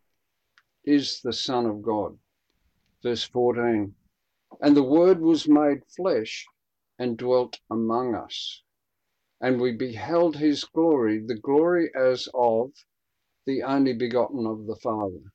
[0.85, 2.18] is the Son of God.
[3.02, 3.94] Verse 14.
[4.61, 6.46] And the Word was made flesh
[6.98, 8.62] and dwelt among us.
[9.40, 12.72] And we beheld his glory, the glory as of
[13.44, 15.32] the only begotten of the Father,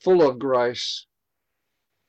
[0.00, 1.06] full of grace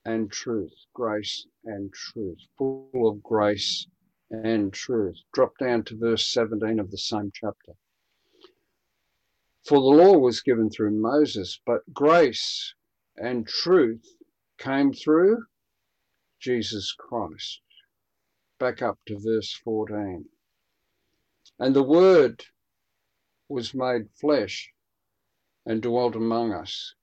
[0.03, 3.87] and truth, grace and truth, full of grace
[4.29, 5.17] and truth.
[5.33, 7.73] Drop down to verse 17 of the same chapter.
[9.67, 12.75] For the law was given through Moses, but grace
[13.15, 14.05] and truth
[14.57, 15.45] came through
[16.39, 17.61] Jesus Christ.
[18.59, 20.29] Back up to verse 14.
[21.59, 22.45] And the Word
[23.49, 24.71] was made flesh
[25.65, 26.95] and dwelt among us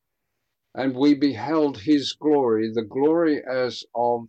[0.74, 4.28] and we beheld his glory, the glory as of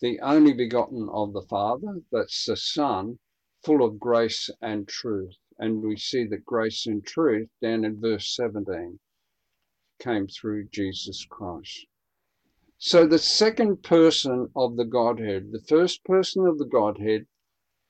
[0.00, 3.18] the only begotten of the Father, that's the Son,
[3.64, 5.36] full of grace and truth.
[5.58, 9.00] And we see that grace and truth down in verse 17
[9.98, 11.86] came through Jesus Christ.
[12.80, 17.26] So the second person of the Godhead, the first person of the Godhead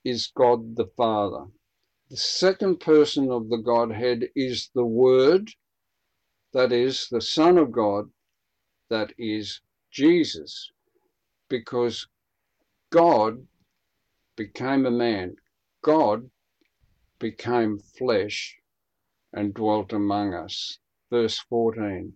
[0.02, 1.44] is God the Father.
[2.08, 5.50] The second person of the Godhead is the Word,
[6.54, 8.10] that is the Son of God,
[8.88, 10.72] that is Jesus,
[11.50, 12.08] because
[12.88, 13.46] God
[14.36, 15.36] became a man.
[15.82, 16.30] God
[17.18, 18.56] became flesh
[19.34, 20.78] and dwelt among us.
[21.10, 22.14] Verse 14.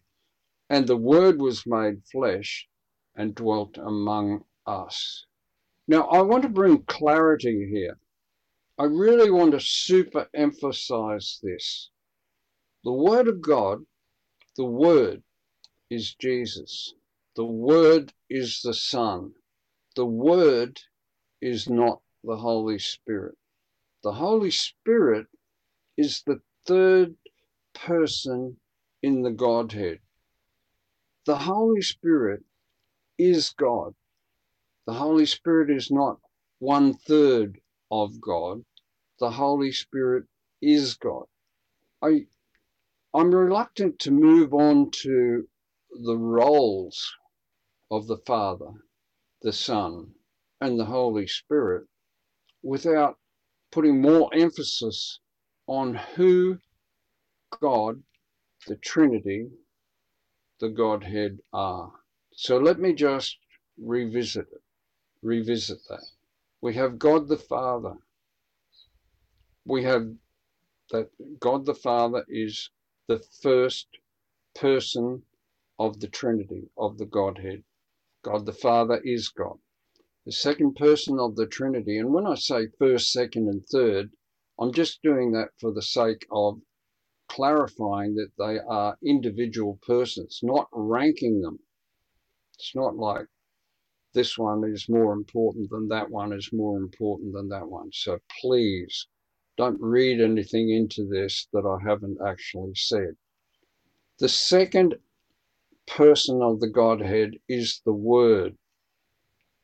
[0.73, 2.67] And the Word was made flesh
[3.15, 5.27] and dwelt among us.
[5.87, 7.99] Now, I want to bring clarity here.
[8.79, 11.91] I really want to super emphasize this.
[12.85, 13.87] The Word of God
[14.57, 15.23] the Word
[15.89, 16.93] is Jesus.
[17.37, 19.33] The Word is the Son.
[19.97, 20.79] The Word
[21.41, 23.39] is not the Holy Spirit.
[24.03, 25.27] The Holy Spirit
[25.97, 27.17] is the third
[27.75, 28.59] person
[29.03, 30.01] in the Godhead.
[31.27, 32.43] The Holy Spirit
[33.19, 33.95] is God.
[34.87, 36.19] The Holy Spirit is not
[36.59, 38.65] one third of God.
[39.21, 40.25] The Holy Spirit
[40.61, 41.27] is God.
[42.03, 42.27] I,
[43.15, 45.49] I'm reluctant to move on to
[46.05, 47.15] the roles
[47.91, 48.73] of the Father,
[49.43, 50.09] the Son,
[50.61, 51.87] and the Holy Spirit
[52.63, 53.19] without
[53.71, 55.21] putting more emphasis
[55.69, 56.59] on who
[57.61, 58.03] God,
[58.67, 59.49] the Trinity,
[60.63, 61.93] the Godhead are.
[62.37, 63.37] So let me just
[63.77, 64.63] revisit it,
[65.21, 66.07] revisit that.
[66.61, 67.95] We have God the Father.
[69.65, 70.07] We have
[70.93, 72.71] that God the Father is
[73.09, 73.89] the first
[74.55, 75.25] person
[75.81, 77.65] of the Trinity, of the Godhead.
[78.23, 79.59] God the Father is God.
[80.27, 84.13] The second person of the Trinity, and when I say first, second, and third,
[84.61, 86.61] I'm just doing that for the sake of
[87.35, 91.59] clarifying that they are individual persons, not ranking them.
[92.55, 93.27] It's not like
[94.13, 97.91] this one is more important than that one is more important than that one.
[97.93, 99.07] So please
[99.57, 103.17] don't read anything into this that I haven't actually said.
[104.19, 104.97] The second
[105.87, 108.57] person of the Godhead is the Word,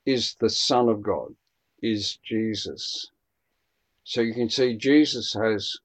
[0.06, 1.34] is the Son of God,
[1.82, 3.10] is Jesus.
[4.04, 5.76] So you can see Jesus has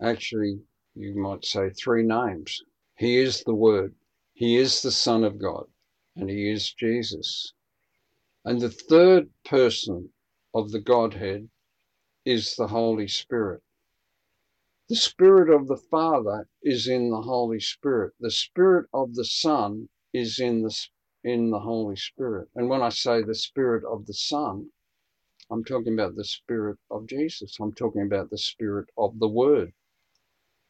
[0.00, 0.60] actually,
[0.98, 2.62] you might say, three names.
[2.96, 3.94] He is the Word,
[4.34, 5.66] He is the Son of God,
[6.16, 7.54] and He is Jesus.
[8.44, 10.10] And the third person
[10.54, 11.48] of the Godhead
[12.24, 13.62] is the Holy Spirit.
[14.88, 18.14] The Spirit of the Father is in the Holy Spirit.
[18.20, 20.68] The Spirit of the Son is in the
[21.24, 22.48] in the Holy Spirit.
[22.54, 24.68] And when I say the Spirit of the Son,
[25.50, 27.56] I'm talking about the Spirit of Jesus.
[27.60, 29.72] I'm talking about the Spirit of the Word.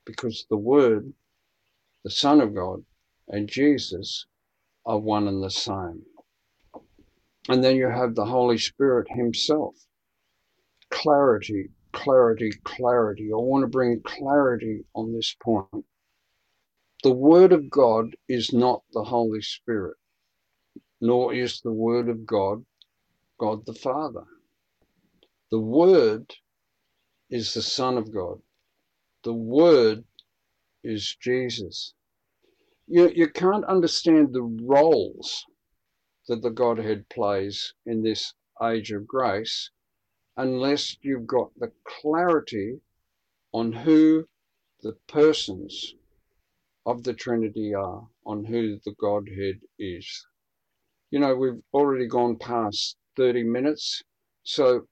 [0.09, 1.15] Because the Word,
[2.05, 2.85] the Son of God,
[3.29, 4.27] and Jesus
[4.87, 6.03] are one and the same.
[7.49, 9.77] And then you have the Holy Spirit Himself.
[10.91, 13.31] Clarity, clarity, clarity.
[13.33, 15.87] I want to bring clarity on this point.
[17.05, 19.97] The Word of God is not the Holy Spirit,
[21.01, 22.65] nor is the Word of God
[23.39, 24.25] God the Father.
[25.51, 26.33] The Word
[27.31, 28.39] is the Son of God.
[29.29, 30.07] The Word
[30.83, 31.93] is Jesus.
[32.87, 35.45] You, you can't understand the roles
[36.29, 39.71] that the Godhead plays in this age of grace
[40.39, 42.81] unless you've got the clarity
[43.53, 44.27] on who
[44.81, 45.95] the persons
[46.87, 50.27] of the Trinity are, on who the Godhead is.
[51.11, 54.03] You know, we've already gone past 30 minutes.
[54.43, 54.89] So,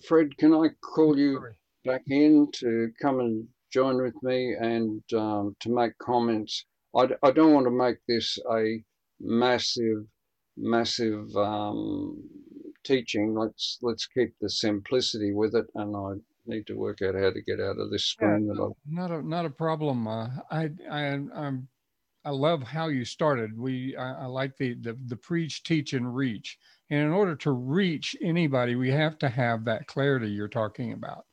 [0.00, 1.54] Fred, can I call you
[1.86, 6.64] back in to come and join with me and um, to make comments?
[6.94, 8.82] I, I don't want to make this a
[9.20, 10.04] massive
[10.56, 12.22] massive um,
[12.84, 13.34] teaching.
[13.34, 16.14] Let's let's keep the simplicity with it, and I
[16.46, 18.46] need to work out how to get out of this screen.
[18.46, 20.06] Yeah, that not a not a problem.
[20.06, 21.00] Uh, I I
[21.34, 21.68] I'm,
[22.24, 23.56] I love how you started.
[23.58, 26.58] We I, I like the, the the preach, teach, and reach.
[26.88, 31.24] And in order to reach anybody, we have to have that clarity you're talking about.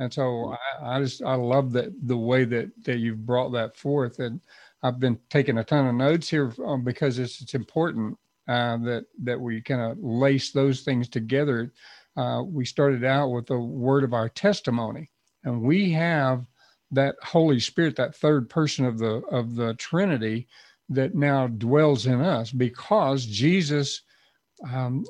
[0.00, 0.54] And so.
[0.80, 4.18] I, I just I love that the way that that you've brought that forth.
[4.18, 4.40] And
[4.82, 9.06] I've been taking a ton of notes here um, because it's it's important uh, that
[9.22, 11.72] that we kind of lace those things together.
[12.16, 15.10] Uh, we started out with the word of our testimony,
[15.44, 16.46] and we have
[16.90, 20.48] that Holy Spirit, that third person of the of the Trinity,
[20.88, 24.02] that now dwells in us because Jesus
[24.72, 25.04] um,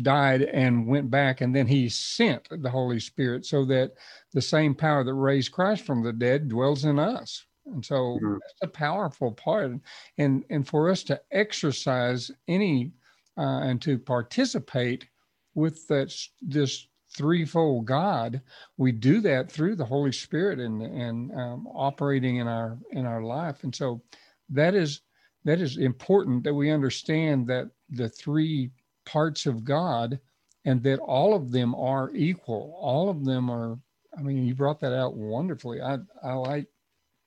[0.00, 3.92] died and went back, and then He sent the Holy Spirit, so that
[4.32, 7.44] the same power that raised Christ from the dead dwells in us.
[7.66, 8.32] And so mm-hmm.
[8.32, 9.72] that's a powerful part.
[10.18, 12.92] And and for us to exercise any
[13.36, 15.06] uh, and to participate
[15.54, 18.40] with that this threefold God,
[18.78, 23.22] we do that through the Holy Spirit and and um, operating in our in our
[23.22, 23.64] life.
[23.64, 24.02] And so
[24.48, 25.02] that is
[25.44, 28.70] that is important that we understand that the three
[29.04, 30.18] parts of God
[30.64, 32.76] and that all of them are equal.
[32.80, 33.78] All of them are.
[34.16, 35.80] I mean, you brought that out wonderfully.
[35.80, 36.66] I I like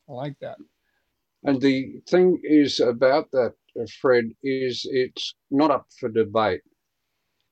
[0.10, 0.58] I like that.
[1.44, 6.62] And the thing is about that, uh, Fred, is it's not up for debate.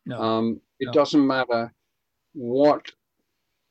[0.05, 0.19] No.
[0.19, 0.91] Um, it no.
[0.93, 1.71] doesn't matter
[2.33, 2.91] what,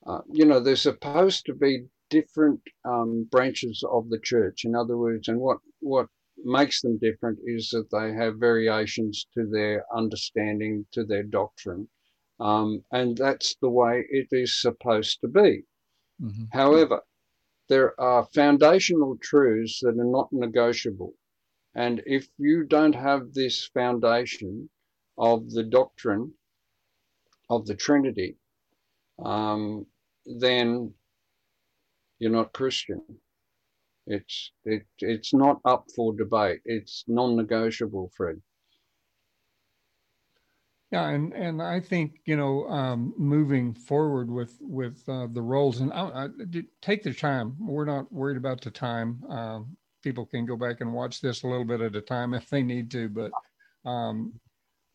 [0.06, 4.64] uh, you know, there's supposed to be different um, branches of the church.
[4.64, 6.06] In other words, and what, what
[6.44, 11.88] makes them different is that they have variations to their understanding, to their doctrine.
[12.40, 15.62] Um, and that's the way it is supposed to be.
[16.20, 16.44] Mm-hmm.
[16.52, 17.02] However,
[17.68, 21.14] there are foundational truths that are not negotiable.
[21.74, 24.68] And if you don't have this foundation,
[25.18, 26.32] of the doctrine
[27.50, 28.36] of the Trinity,
[29.24, 29.86] um,
[30.40, 30.92] then
[32.18, 33.02] you're not Christian.
[34.06, 36.60] It's it it's not up for debate.
[36.64, 38.40] It's non-negotiable, Fred.
[40.90, 45.80] Yeah, and and I think you know um, moving forward with with uh, the roles,
[45.80, 46.28] and I, I,
[46.82, 47.56] take the time.
[47.58, 49.22] We're not worried about the time.
[49.28, 52.50] Um, people can go back and watch this a little bit at a time if
[52.50, 53.30] they need to, but
[53.88, 54.34] um,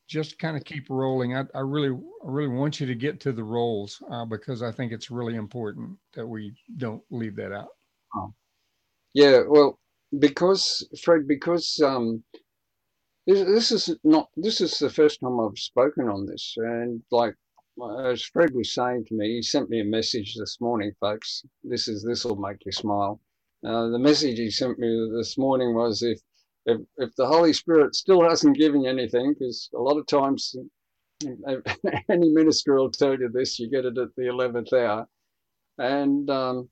[0.07, 1.35] just kind of keep rolling.
[1.35, 4.71] I, I really I really want you to get to the roles uh, because I
[4.71, 7.69] think it's really important that we don't leave that out.
[8.15, 8.33] Oh.
[9.13, 9.79] Yeah, well,
[10.19, 12.23] because Fred, because um,
[13.27, 17.35] this, this is not this is the first time I've spoken on this, and like
[18.09, 21.43] as Fred was saying to me, he sent me a message this morning, folks.
[21.63, 23.21] This is this will make you smile.
[23.65, 26.19] Uh, the message he sent me this morning was if
[26.65, 30.55] if if the Holy Spirit still hasn't given you anything, because a lot of times
[32.09, 35.07] any minister will tell you this, you get it at the eleventh hour,
[35.79, 36.69] and um,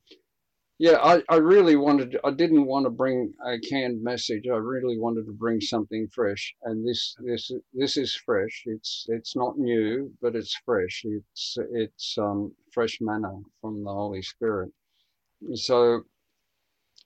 [0.78, 4.43] yeah, I, I really wanted, I didn't want to bring a canned message.
[4.51, 6.53] I really wanted to bring something fresh.
[6.63, 8.63] And this, this, this is fresh.
[8.65, 11.03] It's, it's not new, but it's fresh.
[11.05, 14.71] It's, it's, um, fresh manna from the Holy Spirit.
[15.53, 16.03] So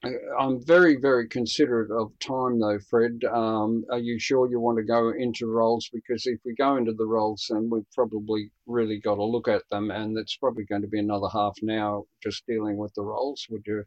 [0.04, 3.22] I'm very, very considerate of time, though, Fred.
[3.26, 5.90] Um, are you sure you want to go into roles?
[5.94, 9.64] Because if we go into the roles, then we've probably really got to look at
[9.70, 13.04] them, and it's probably going to be another half an hour just dealing with the
[13.04, 13.46] roles.
[13.50, 13.84] Would you?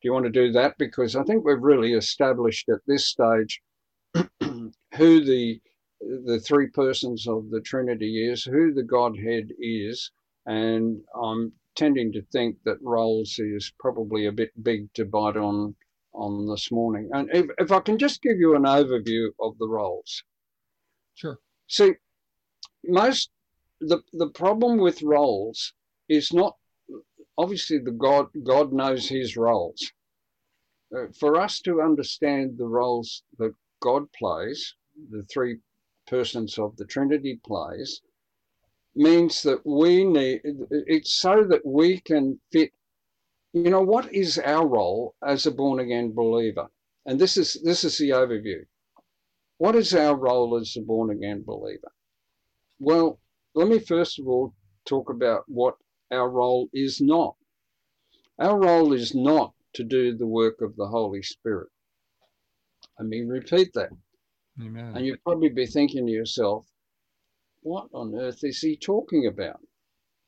[0.00, 0.78] Do you want to do that?
[0.78, 3.60] Because I think we've really established at this stage
[4.40, 4.70] who
[5.24, 5.60] the
[6.00, 10.12] the three persons of the Trinity is, who the Godhead is,
[10.46, 15.74] and I'm tending to think that roles is probably a bit big to bite on
[16.12, 17.08] on this morning.
[17.12, 20.24] And if, if I can just give you an overview of the roles.
[21.14, 21.38] Sure.
[21.68, 21.92] See,
[22.84, 23.30] most
[23.80, 25.72] the the problem with roles
[26.08, 26.56] is not
[27.36, 29.80] obviously the God God knows his roles.
[30.94, 34.74] Uh, for us to understand the roles that God plays,
[35.10, 35.58] the three
[36.06, 38.00] persons of the Trinity plays,
[38.98, 40.40] means that we need
[40.70, 42.72] it's so that we can fit
[43.52, 46.66] you know what is our role as a born again believer?
[47.06, 48.60] And this is this is the overview.
[49.56, 51.92] What is our role as a born again believer?
[52.80, 53.20] Well
[53.54, 54.52] let me first of all
[54.84, 55.76] talk about what
[56.10, 57.36] our role is not.
[58.38, 61.68] Our role is not to do the work of the holy spirit.
[62.98, 63.90] Let me repeat that.
[64.60, 64.96] Amen.
[64.96, 66.66] and you'd probably be thinking to yourself
[67.62, 69.60] what on earth is he talking about?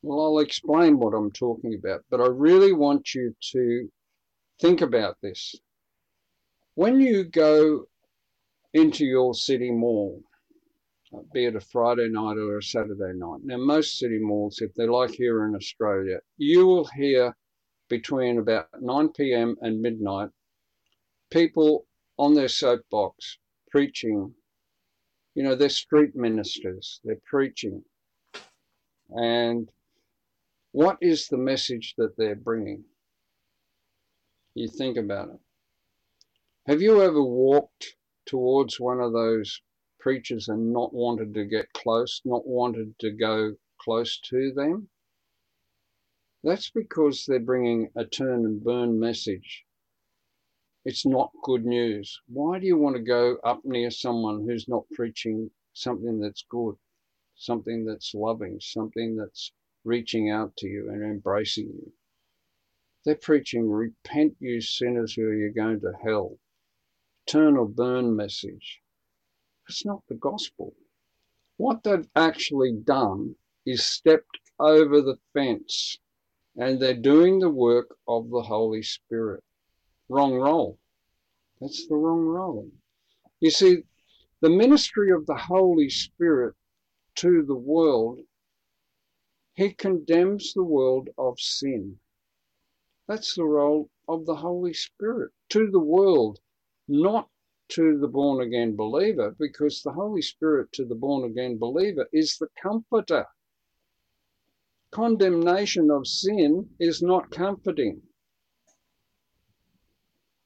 [0.01, 3.91] Well, I'll explain what I'm talking about, but I really want you to
[4.59, 5.55] think about this.
[6.75, 7.87] When you go
[8.73, 10.23] into your city mall,
[11.33, 14.91] be it a Friday night or a Saturday night, now most city malls, if they're
[14.91, 17.35] like here in Australia, you will hear
[17.89, 19.57] between about 9 p.m.
[19.61, 20.29] and midnight
[21.29, 21.85] people
[22.17, 23.37] on their soapbox
[23.69, 24.33] preaching
[25.35, 27.83] you know, they're street ministers, they're preaching.
[29.09, 29.69] And
[30.71, 32.83] what is the message that they're bringing?
[34.55, 35.39] You think about it.
[36.67, 39.61] Have you ever walked towards one of those
[39.99, 44.87] preachers and not wanted to get close, not wanted to go close to them?
[46.43, 49.65] That's because they're bringing a turn and burn message
[50.83, 52.19] it's not good news.
[52.27, 56.75] Why do you want to go up near someone who's not preaching something that's good,
[57.35, 59.51] something that's loving, something that's
[59.83, 61.93] reaching out to you and embracing you?
[63.05, 66.39] They're preaching, repent, you sinners, or you're going to hell.
[67.27, 68.81] Turn or burn message.
[69.69, 70.73] It's not the gospel.
[71.57, 73.35] What they've actually done
[73.67, 75.99] is stepped over the fence
[76.55, 79.43] and they're doing the work of the Holy Spirit
[80.11, 80.77] wrong role.
[81.61, 82.69] That's the wrong role.
[83.39, 83.83] You see,
[84.41, 86.55] the ministry of the Holy Spirit
[87.15, 88.19] to the world,
[89.53, 91.97] he condemns the world of sin.
[93.07, 96.39] That's the role of the Holy Spirit to the world,
[96.87, 97.29] not
[97.69, 102.37] to the born again believer, because the Holy Spirit to the born again believer is
[102.37, 103.25] the comforter.
[104.91, 108.01] Condemnation of sin is not comforting.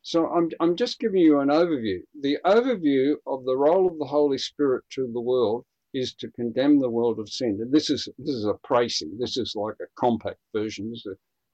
[0.08, 2.04] So I'm, I'm just giving you an overview.
[2.22, 6.80] The overview of the role of the Holy Spirit to the world is to condemn
[6.80, 7.58] the world of sin.
[7.60, 9.18] And this is this is a précis.
[9.18, 10.94] This is like a compact version.
[11.08, 11.10] A,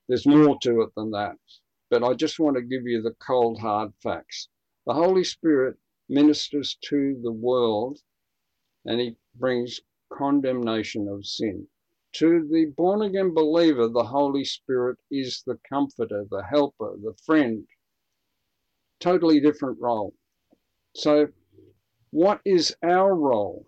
[0.09, 1.37] there's more to it than that.
[1.89, 4.49] But I just want to give you the cold hard facts.
[4.85, 5.77] The Holy Spirit
[6.09, 7.99] ministers to the world
[8.85, 9.79] and he brings
[10.11, 11.67] condemnation of sin.
[12.15, 17.65] To the born again believer, the Holy Spirit is the comforter, the helper, the friend.
[19.01, 20.15] Totally different role.
[20.95, 21.27] So,
[22.11, 23.67] what is our role?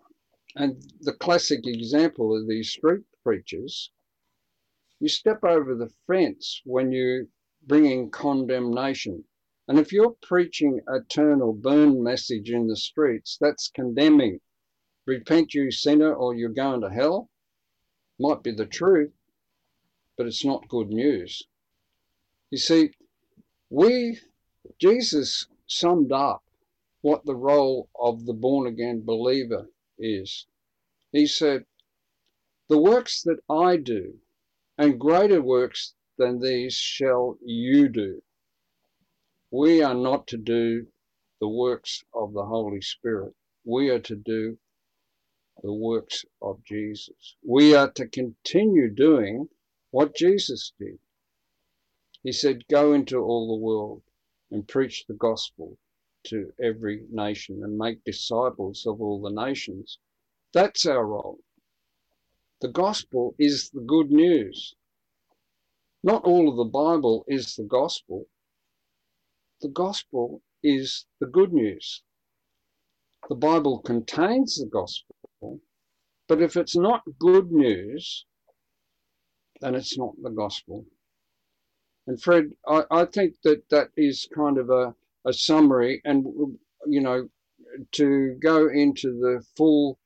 [0.56, 3.90] And the classic example of these street preachers,
[5.00, 7.28] you step over the fence when you
[7.66, 9.24] bring in condemnation.
[9.68, 14.40] And if you're preaching a turn or burn message in the streets, that's condemning.
[15.04, 17.28] Repent, you sinner, or you're going to hell
[18.18, 19.12] might be the truth,
[20.16, 21.42] but it's not good news.
[22.50, 22.90] You see,
[23.70, 24.20] we,
[24.78, 26.42] Jesus summed up
[27.02, 30.46] what the role of the born again believer is.
[31.12, 31.66] He said,
[32.68, 34.20] The works that I do,
[34.78, 38.22] and greater works than these shall you do.
[39.50, 40.86] We are not to do
[41.40, 43.34] the works of the Holy Spirit.
[43.64, 44.58] We are to do
[45.62, 47.36] the works of Jesus.
[47.42, 49.50] We are to continue doing
[49.90, 50.98] what Jesus did.
[52.22, 54.02] He said, Go into all the world
[54.54, 55.76] and preach the gospel
[56.22, 59.98] to every nation and make disciples of all the nations.
[60.52, 61.40] That's our role.
[62.60, 64.76] The gospel is the good news.
[66.04, 68.26] Not all of the Bible is the gospel.
[69.60, 72.02] The gospel is the good news.
[73.28, 75.60] The Bible contains the gospel,
[76.28, 78.24] but if it's not good news,
[79.60, 80.86] then it's not the gospel.
[82.06, 84.94] And Fred, I, I think that that is kind of a,
[85.26, 86.26] a summary, and
[86.86, 87.28] you know,
[87.92, 89.98] to go into the full,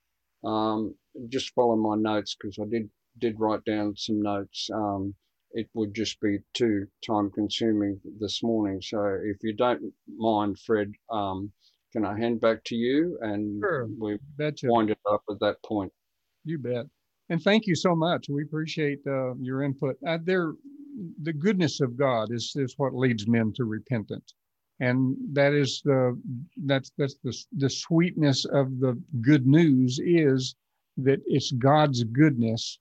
[0.45, 0.95] um,
[1.29, 2.89] just follow my notes because I did
[3.19, 4.69] did write down some notes.
[4.73, 5.15] Um,
[5.53, 8.81] it would just be too time consuming this morning.
[8.81, 11.51] So if you don't mind, Fred, um,
[11.93, 13.89] can I hand back to you and Sure.
[13.99, 14.69] we Betcha.
[14.69, 15.93] wind it up at that point?
[16.45, 16.87] You bet.
[17.31, 18.29] And thank you so much.
[18.29, 19.97] We appreciate uh, your input.
[20.07, 20.53] Uh, there,
[21.23, 24.35] the goodness of God is is what leads men to repentance,
[24.81, 26.19] and that is the
[26.67, 30.57] that's that's the the sweetness of the good news is
[30.99, 32.81] that it's God's goodness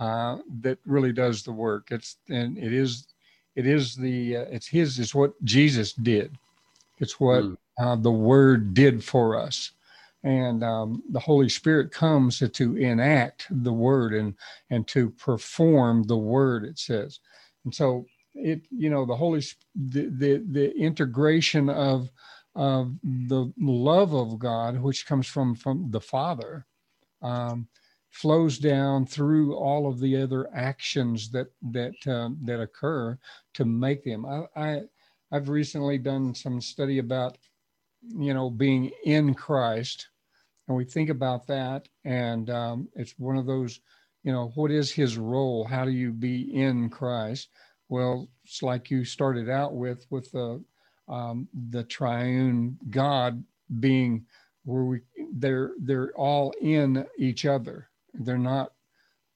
[0.00, 1.88] uh, that really does the work.
[1.92, 3.08] It's and it is
[3.56, 6.36] it is the uh, it's His is what Jesus did.
[7.00, 7.56] It's what Mm.
[7.80, 9.72] uh, the Word did for us
[10.24, 14.34] and um, the Holy Spirit comes to, to enact the word and
[14.70, 16.64] and to perform the word.
[16.64, 17.20] It says,
[17.64, 19.42] and so it you know the Holy
[19.74, 22.10] the the, the integration of
[22.54, 26.66] of the love of God, which comes from from the Father,
[27.22, 27.68] um,
[28.10, 33.18] flows down through all of the other actions that that um, that occur
[33.54, 34.26] to make them.
[34.26, 34.82] I, I
[35.32, 37.38] I've recently done some study about
[38.02, 40.08] you know being in Christ
[40.68, 43.80] and we think about that and um, it's one of those
[44.22, 45.64] you know what is his role?
[45.64, 47.48] How do you be in christ?
[47.88, 50.62] Well it's like you started out with with the
[51.08, 53.42] um, the triune god
[53.80, 54.26] being
[54.64, 55.00] where we
[55.32, 57.88] they're they're all in each other.
[58.14, 58.72] They're not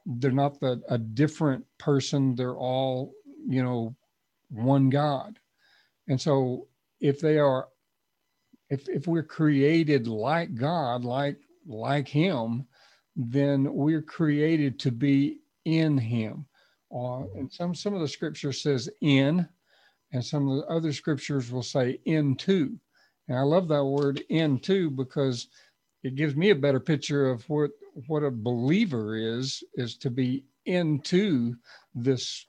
[0.06, 2.34] they're not the a different person.
[2.34, 3.12] They're all
[3.48, 3.96] you know
[4.50, 5.38] one god.
[6.08, 6.68] And so
[7.00, 7.68] if they are
[8.70, 12.66] if if we're created like God, like like Him,
[13.16, 16.46] then we're created to be in Him.
[16.94, 19.48] Uh, and some some of the scripture says in,
[20.12, 22.78] and some of the other scriptures will say into.
[23.28, 25.48] And I love that word into because
[26.02, 27.70] it gives me a better picture of what
[28.06, 31.54] what a believer is is to be into
[31.94, 32.44] this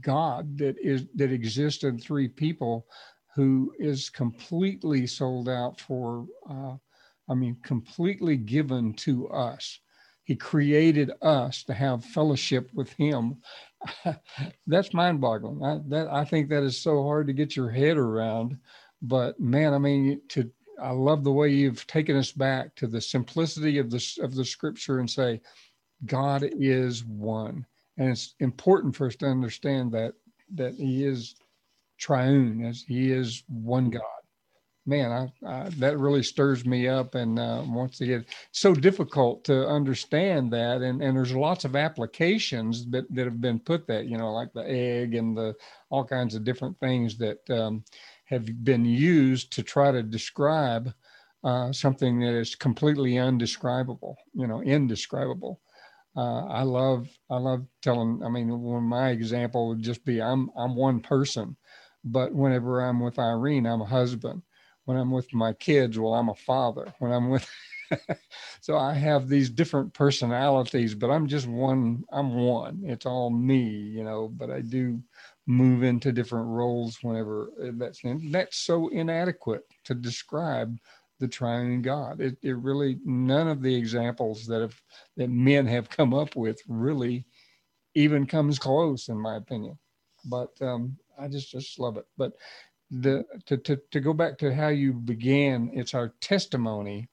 [0.00, 2.86] God that is that exists in three people
[3.34, 6.76] who is completely sold out for, uh,
[7.28, 9.80] I mean, completely given to us.
[10.24, 13.36] He created us to have fellowship with Him.
[14.66, 15.62] That's mind-boggling.
[15.62, 18.58] I, that I think that is so hard to get your head around.
[19.02, 20.50] But man, I mean, to
[20.80, 24.44] I love the way you've taken us back to the simplicity of the of the
[24.44, 25.40] Scripture and say,
[26.06, 27.64] God is one,
[27.96, 30.14] and it's important for us to understand that
[30.54, 31.36] that He is
[31.98, 33.98] triune as he is one mm-hmm.
[33.98, 34.15] god
[34.86, 35.12] man
[35.44, 40.52] I, I that really stirs me up and uh, once again so difficult to understand
[40.52, 44.32] that and and there's lots of applications that that have been put that you know
[44.32, 45.54] like the egg and the
[45.90, 47.84] all kinds of different things that um,
[48.24, 50.92] have been used to try to describe
[51.44, 55.60] uh, something that is completely undescribable you know indescribable
[56.16, 58.22] uh, I love I love telling.
[58.24, 61.56] I mean, one my example would just be I'm I'm one person,
[62.04, 64.42] but whenever I'm with Irene, I'm a husband.
[64.86, 66.92] When I'm with my kids, well, I'm a father.
[67.00, 67.48] When I'm with
[68.60, 72.04] so I have these different personalities, but I'm just one.
[72.12, 72.82] I'm one.
[72.84, 74.28] It's all me, you know.
[74.28, 75.00] But I do
[75.46, 80.76] move into different roles whenever uh, that's that's so inadequate to describe
[81.20, 82.20] the triune God.
[82.20, 84.80] It, it really none of the examples that have
[85.16, 87.26] that men have come up with really
[87.94, 89.78] even comes close, in my opinion.
[90.24, 92.06] But um, I just just love it.
[92.18, 92.32] But
[92.90, 97.08] the to, to to go back to how you began, it's our testimony.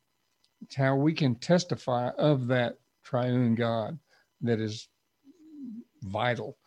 [0.62, 4.00] It's how we can testify of that triune God
[4.42, 4.88] that is
[6.04, 6.58] vital,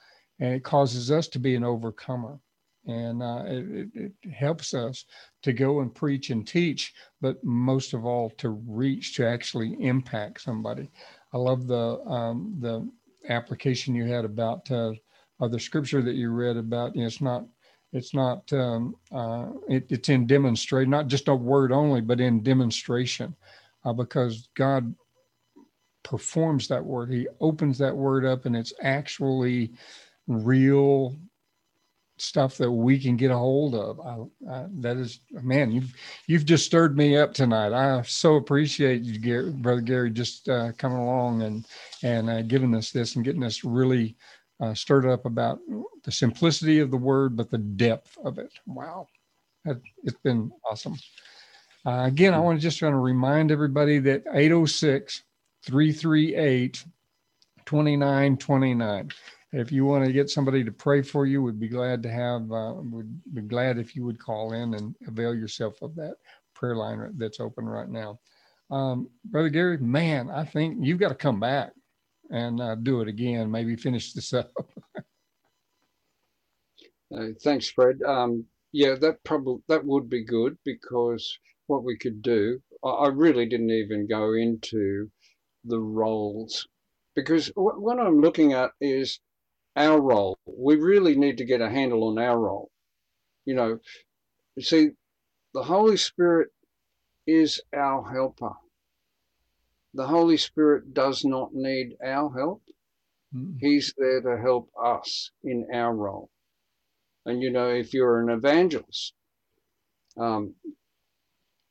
[0.41, 2.41] and it causes us to be an overcomer
[2.87, 5.05] and uh, it, it, helps us
[5.43, 10.41] to go and preach and teach, but most of all to reach to actually impact
[10.41, 10.89] somebody.
[11.33, 12.89] I love the um, the
[13.29, 14.93] application you had about uh,
[15.41, 16.95] the scripture that you read about.
[16.95, 17.45] You know, it's not
[17.97, 22.43] it's not um, uh, it, it's in demonstration, not just a word only, but in
[22.43, 23.37] demonstration,
[23.85, 24.95] uh, because God
[26.05, 27.13] performs that word.
[27.13, 29.73] He opens that word up, and it's actually
[30.29, 31.17] real
[32.19, 34.01] stuff that we can get a hold of.
[34.01, 35.95] I, I, that is, man, you've
[36.27, 37.73] you've just stirred me up tonight.
[37.73, 41.67] I so appreciate you, Gary, brother Gary, just uh, coming along and
[42.03, 44.17] and uh, giving us this and getting us really
[44.61, 45.61] uh, stirred up about
[46.05, 48.53] the simplicity of the word, but the depth of it.
[48.67, 49.09] Wow,
[49.65, 50.97] it's been awesome.
[51.85, 55.23] Uh, again, I want to just want to remind everybody that 806
[55.65, 56.85] 338
[57.65, 59.11] 2929
[59.53, 62.51] if you want to get somebody to pray for you, we'd be glad to have,
[62.53, 66.17] uh, would be glad if you would call in and avail yourself of that
[66.55, 68.19] prayer line that's open right now.
[68.71, 71.73] Um, Brother Gary, man, I think you've got to come back
[72.31, 74.51] and uh, do it again, maybe finish this up.
[77.17, 78.03] uh, thanks, Fred.
[78.03, 83.09] Um, yeah, that probably, that would be good because what we could do, I, I
[83.09, 85.11] really didn't even go into
[85.65, 86.67] the roles
[87.15, 89.21] because what I'm looking at is
[89.77, 90.39] our role.
[90.47, 92.71] We really need to get a handle on our role.
[93.45, 93.79] You know,
[94.57, 94.91] you see,
[95.55, 96.49] the Holy Spirit
[97.27, 98.53] is our helper.
[99.97, 102.63] The Holy Spirit does not need our help.
[103.35, 103.57] Mm.
[103.61, 106.31] He's there to help us in our role.
[107.25, 109.15] And you know, if you're an evangelist,
[110.19, 110.55] um,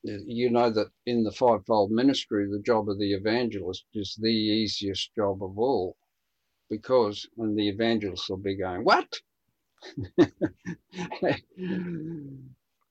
[0.02, 5.14] you know that in the fivefold ministry, the job of the evangelist is the easiest
[5.14, 5.96] job of all
[6.68, 9.20] because when the evangelists will be going, What?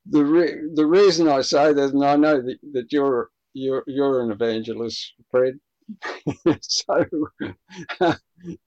[0.06, 4.22] the re- the reason I say that, and I know that, that you're you're you're
[4.22, 5.60] an evangelist, Fred.
[6.62, 7.06] so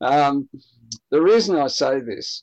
[0.00, 0.48] um,
[1.10, 2.42] the reason I say this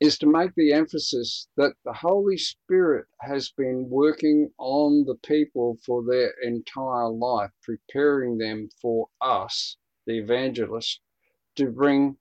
[0.00, 5.78] is to make the emphasis that the Holy Spirit has been working on the people
[5.86, 11.00] for their entire life, preparing them for us, the evangelists,
[11.56, 12.16] to bring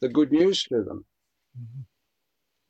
[0.00, 1.06] the good news to them.
[1.58, 1.80] Mm-hmm.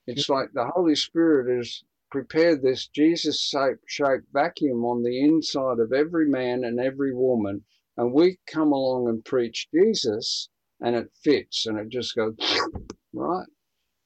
[0.06, 5.92] It's like the Holy Spirit has prepared this Jesus shaped vacuum on the inside of
[5.92, 7.64] every man and every woman.
[7.96, 10.48] And we come along and preach Jesus
[10.80, 12.36] and it fits and it just goes,
[13.12, 13.46] right?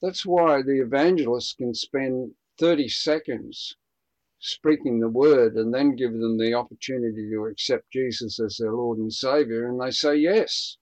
[0.01, 3.77] That's why the evangelist can spend 30 seconds
[4.39, 8.99] speaking the word and then give them the opportunity to accept Jesus as their Lord
[8.99, 9.69] and Savior.
[9.69, 10.79] And they say yes.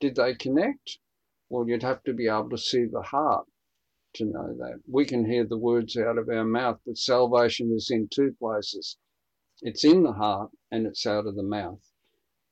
[0.00, 0.98] Did they connect?
[1.48, 3.46] Well, you'd have to be able to see the heart
[4.14, 4.80] to know that.
[4.86, 8.96] We can hear the words out of our mouth, but salvation is in two places
[9.62, 11.80] it's in the heart and it's out of the mouth.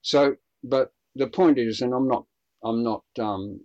[0.00, 2.24] So, but the point is, and I'm not,
[2.62, 3.61] I'm not um,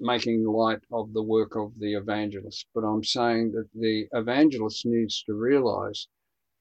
[0.00, 5.22] making light of the work of the evangelist, but I'm saying that the evangelist needs
[5.24, 6.08] to realize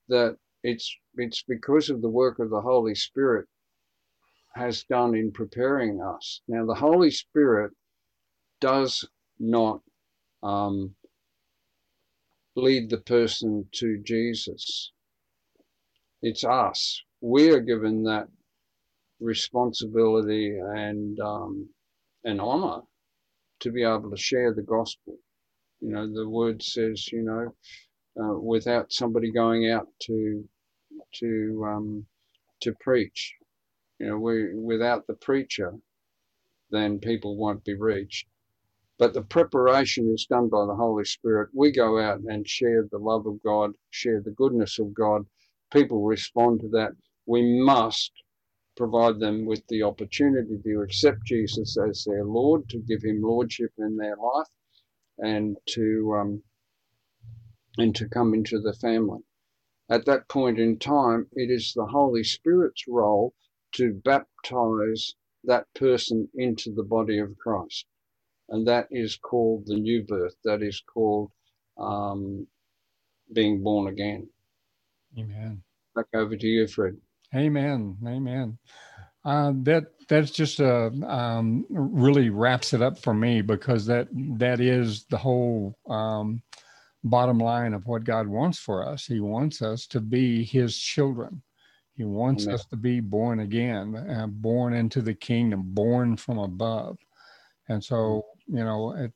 [0.10, 3.48] that it's it's because of the work of the Holy Spirit
[4.56, 6.42] has done in preparing us.
[6.48, 7.72] Now, the Holy Spirit
[8.60, 9.08] does
[9.40, 9.82] not
[10.44, 10.96] um,
[12.56, 14.92] lead the person to Jesus.
[16.22, 17.02] It's us.
[17.22, 18.28] We are given that
[19.20, 21.70] responsibility and um,
[22.24, 22.82] and honor
[23.62, 25.18] to be able to share the gospel.
[25.82, 27.56] You know, the word says, you know,
[28.22, 30.48] uh, without somebody going out to
[31.16, 32.06] to um,
[32.62, 33.34] to preach,
[34.00, 35.74] you know, we, without the preacher,
[36.72, 38.28] then people won't be reached.
[39.00, 41.50] But the preparation is done by the Holy Spirit.
[41.54, 45.26] We go out and share the love of God, share the goodness of God.
[45.74, 46.92] People respond to that.
[47.28, 48.12] We must
[48.78, 53.72] provide them with the opportunity to accept Jesus as their Lord, to give Him lordship
[53.80, 54.48] in their life,
[55.20, 56.44] and to um,
[57.78, 59.20] and to come into the family.
[59.90, 63.34] at that point in time, it is the Holy Spirit's role
[63.74, 67.86] to baptize that person into the body of Christ.
[68.50, 70.36] And that is called the new birth.
[70.44, 71.32] That is called
[71.78, 72.48] um,
[73.34, 74.30] being born again.
[75.18, 75.64] Amen.
[75.96, 76.98] Back over to you, Fred.
[77.36, 77.98] Amen.
[78.06, 78.58] Amen.
[79.26, 84.62] Uh, that that's just uh, um, really wraps it up for me because that that
[84.62, 86.42] is the whole um,
[87.04, 89.06] bottom line of what God wants for us.
[89.06, 91.42] He wants us to be His children.
[91.96, 92.56] He wants Amen.
[92.56, 96.98] us to be born again, uh, born into the kingdom, born from above.
[97.68, 99.14] And so, you know, it,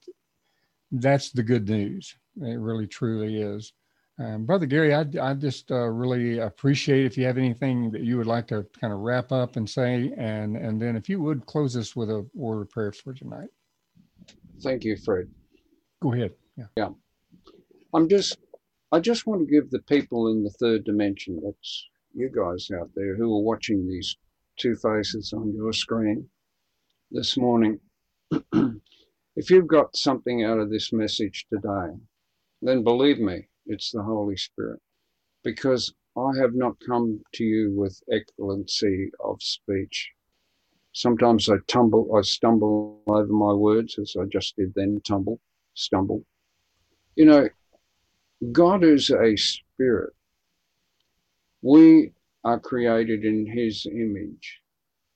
[0.92, 2.16] that's the good news.
[2.42, 3.74] It really, truly is.
[4.20, 8.18] Um, Brother Gary, I, I just uh, really appreciate if you have anything that you
[8.18, 11.46] would like to kind of wrap up and say, and and then if you would
[11.46, 13.50] close us with a word of prayer for tonight.
[14.62, 15.28] Thank you, Fred.
[16.02, 16.34] Go ahead.
[16.56, 16.66] Yeah.
[16.78, 16.90] Yeah.
[17.94, 18.38] I'm just,
[18.92, 22.90] I just want to give the people in the third dimension, that's you guys out
[22.96, 24.18] there who are watching these
[24.58, 26.28] two faces on your screen
[27.10, 27.80] this morning.
[29.36, 31.96] if you've got something out of this message today,
[32.62, 34.80] then believe me, it's the Holy Spirit.
[35.44, 40.12] Because I have not come to you with excellency of speech.
[40.94, 45.40] Sometimes I tumble, I stumble over my words as I just did then, tumble,
[45.74, 46.26] stumble.
[47.16, 47.50] You know,
[48.52, 50.14] God is a spirit.
[51.62, 52.12] We
[52.44, 54.60] are created in his image.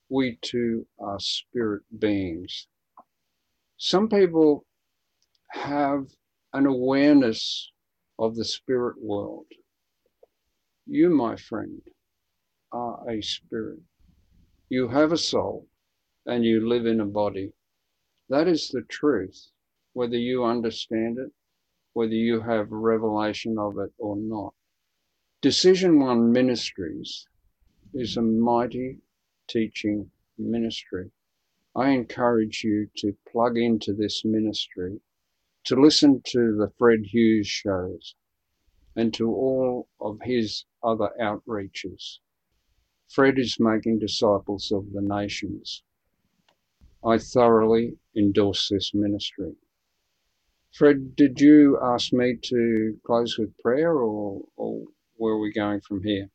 [0.09, 2.67] We too are spirit beings.
[3.77, 4.65] Some people
[5.51, 6.07] have
[6.53, 7.71] an awareness
[8.19, 9.45] of the spirit world.
[10.85, 11.81] You, my friend,
[12.71, 13.81] are a spirit.
[14.69, 15.67] You have a soul
[16.25, 17.53] and you live in a body.
[18.29, 19.49] That is the truth,
[19.93, 21.31] whether you understand it,
[21.93, 24.53] whether you have revelation of it or not.
[25.41, 27.27] Decision One Ministries
[27.93, 28.99] is a mighty
[29.47, 31.11] teaching ministry.
[31.75, 35.01] I encourage you to plug into this ministry,
[35.65, 38.15] to listen to the Fred Hughes shows,
[38.95, 42.19] and to all of his other outreaches.
[43.09, 45.83] Fred is making disciples of the nations.
[47.03, 49.55] I thoroughly endorse this ministry.
[50.71, 54.85] Fred, did you ask me to close with prayer or, or
[55.17, 56.29] where are we going from here?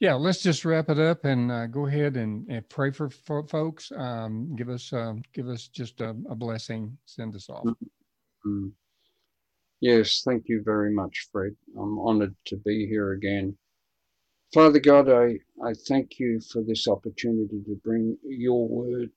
[0.00, 3.46] Yeah, let's just wrap it up and uh, go ahead and, and, pray for, for
[3.46, 3.92] folks.
[3.94, 6.96] Um, give us uh, give us just a, a, blessing.
[7.04, 7.64] Send us off.
[7.66, 8.68] Mm-hmm.
[9.80, 11.54] Yes, thank you very much, Fred.
[11.78, 13.58] I'm honored to be here again.
[14.54, 19.10] Father God, I, I thank you for this opportunity to bring your word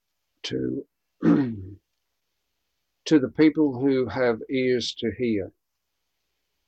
[0.43, 0.85] to
[1.23, 5.49] to the people who have ears to hear.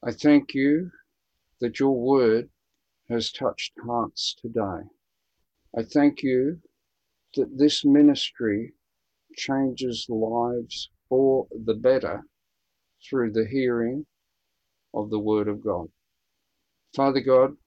[0.03, 0.89] I thank you
[1.59, 2.49] that your word
[3.10, 4.88] has touched hearts today.
[5.78, 6.62] I thank you
[7.36, 8.74] that this ministry
[9.36, 12.24] changes lives for the better
[13.08, 14.06] through the hearing
[14.93, 15.89] of the word of God.
[16.95, 17.58] Father God,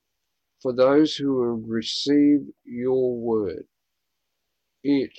[0.60, 3.64] for those who have received your word,
[4.82, 5.12] it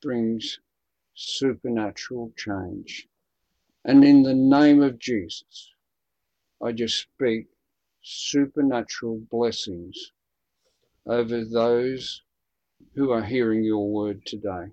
[0.00, 0.60] brings
[1.14, 3.08] supernatural change.
[3.84, 5.72] And in the name of Jesus,
[6.62, 7.46] I just speak
[8.10, 10.12] supernatural blessings
[11.06, 12.22] over those
[12.94, 14.66] who are hearing your word today.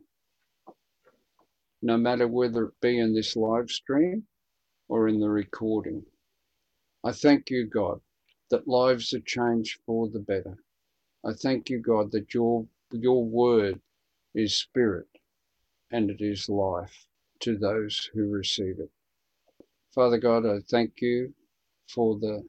[1.82, 4.24] No matter whether it be in this live stream
[4.88, 6.04] or in the recording.
[7.04, 8.00] I thank you, God,
[8.52, 10.58] that lives are changed for the better.
[11.26, 13.82] I thank you, God, that your, your word
[14.34, 15.08] is spirit
[15.92, 17.06] and it is life
[17.42, 18.92] to those who receive it.
[19.94, 21.34] Father God, I thank you
[21.90, 22.44] for the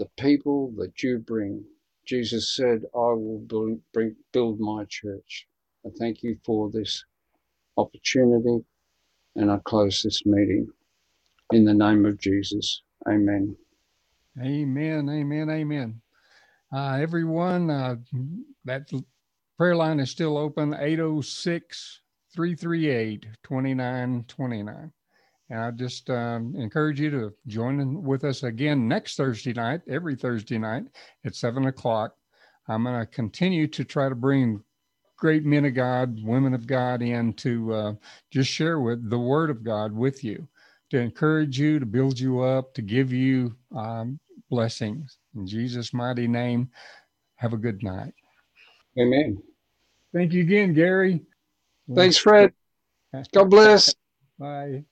[0.00, 1.62] the people that you bring.
[2.06, 3.44] Jesus said, I will
[4.32, 5.46] build, my church.
[5.86, 7.04] I thank you for this
[7.76, 8.64] opportunity
[9.36, 10.68] and I close this meeting
[11.52, 12.82] in the name of Jesus.
[13.06, 13.54] Amen.
[14.40, 15.08] Amen.
[15.10, 15.50] Amen.
[15.50, 16.00] Amen.
[16.74, 17.96] Uh, everyone, uh,
[18.64, 18.90] that
[19.58, 22.00] prayer line is still open 806
[22.34, 24.92] 338 2929.
[25.50, 29.80] And I just um, encourage you to join in with us again next Thursday night,
[29.88, 30.84] every Thursday night
[31.24, 32.14] at seven o'clock.
[32.68, 34.62] I'm going to continue to try to bring
[35.16, 37.92] great men of God, women of God in to uh,
[38.30, 40.46] just share with the Word of God with you,
[40.90, 44.20] to encourage you, to build you up, to give you um,
[44.50, 45.18] blessings.
[45.34, 46.70] In Jesus' mighty name,
[47.36, 48.14] have a good night.
[48.98, 49.42] Amen.
[50.14, 51.22] Thank you again, Gary.
[51.92, 52.52] Thanks, Fred.
[53.32, 53.92] God bless.
[54.38, 54.84] Bye.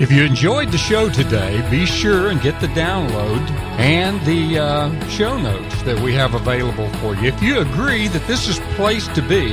[0.00, 5.08] If you enjoyed the show today, be sure and get the download and the uh,
[5.08, 7.28] show notes that we have available for you.
[7.28, 9.52] If you agree that this is place to be,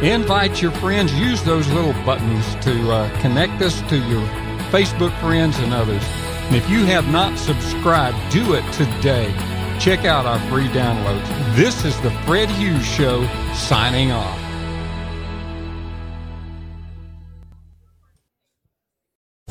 [0.00, 1.12] invite your friends.
[1.14, 4.22] Use those little buttons to uh, connect us to your
[4.70, 6.04] Facebook friends and others.
[6.46, 9.34] And if you have not subscribed, do it today.
[9.80, 11.26] Check out our free downloads.
[11.56, 14.49] This is the Fred Hughes Show signing off.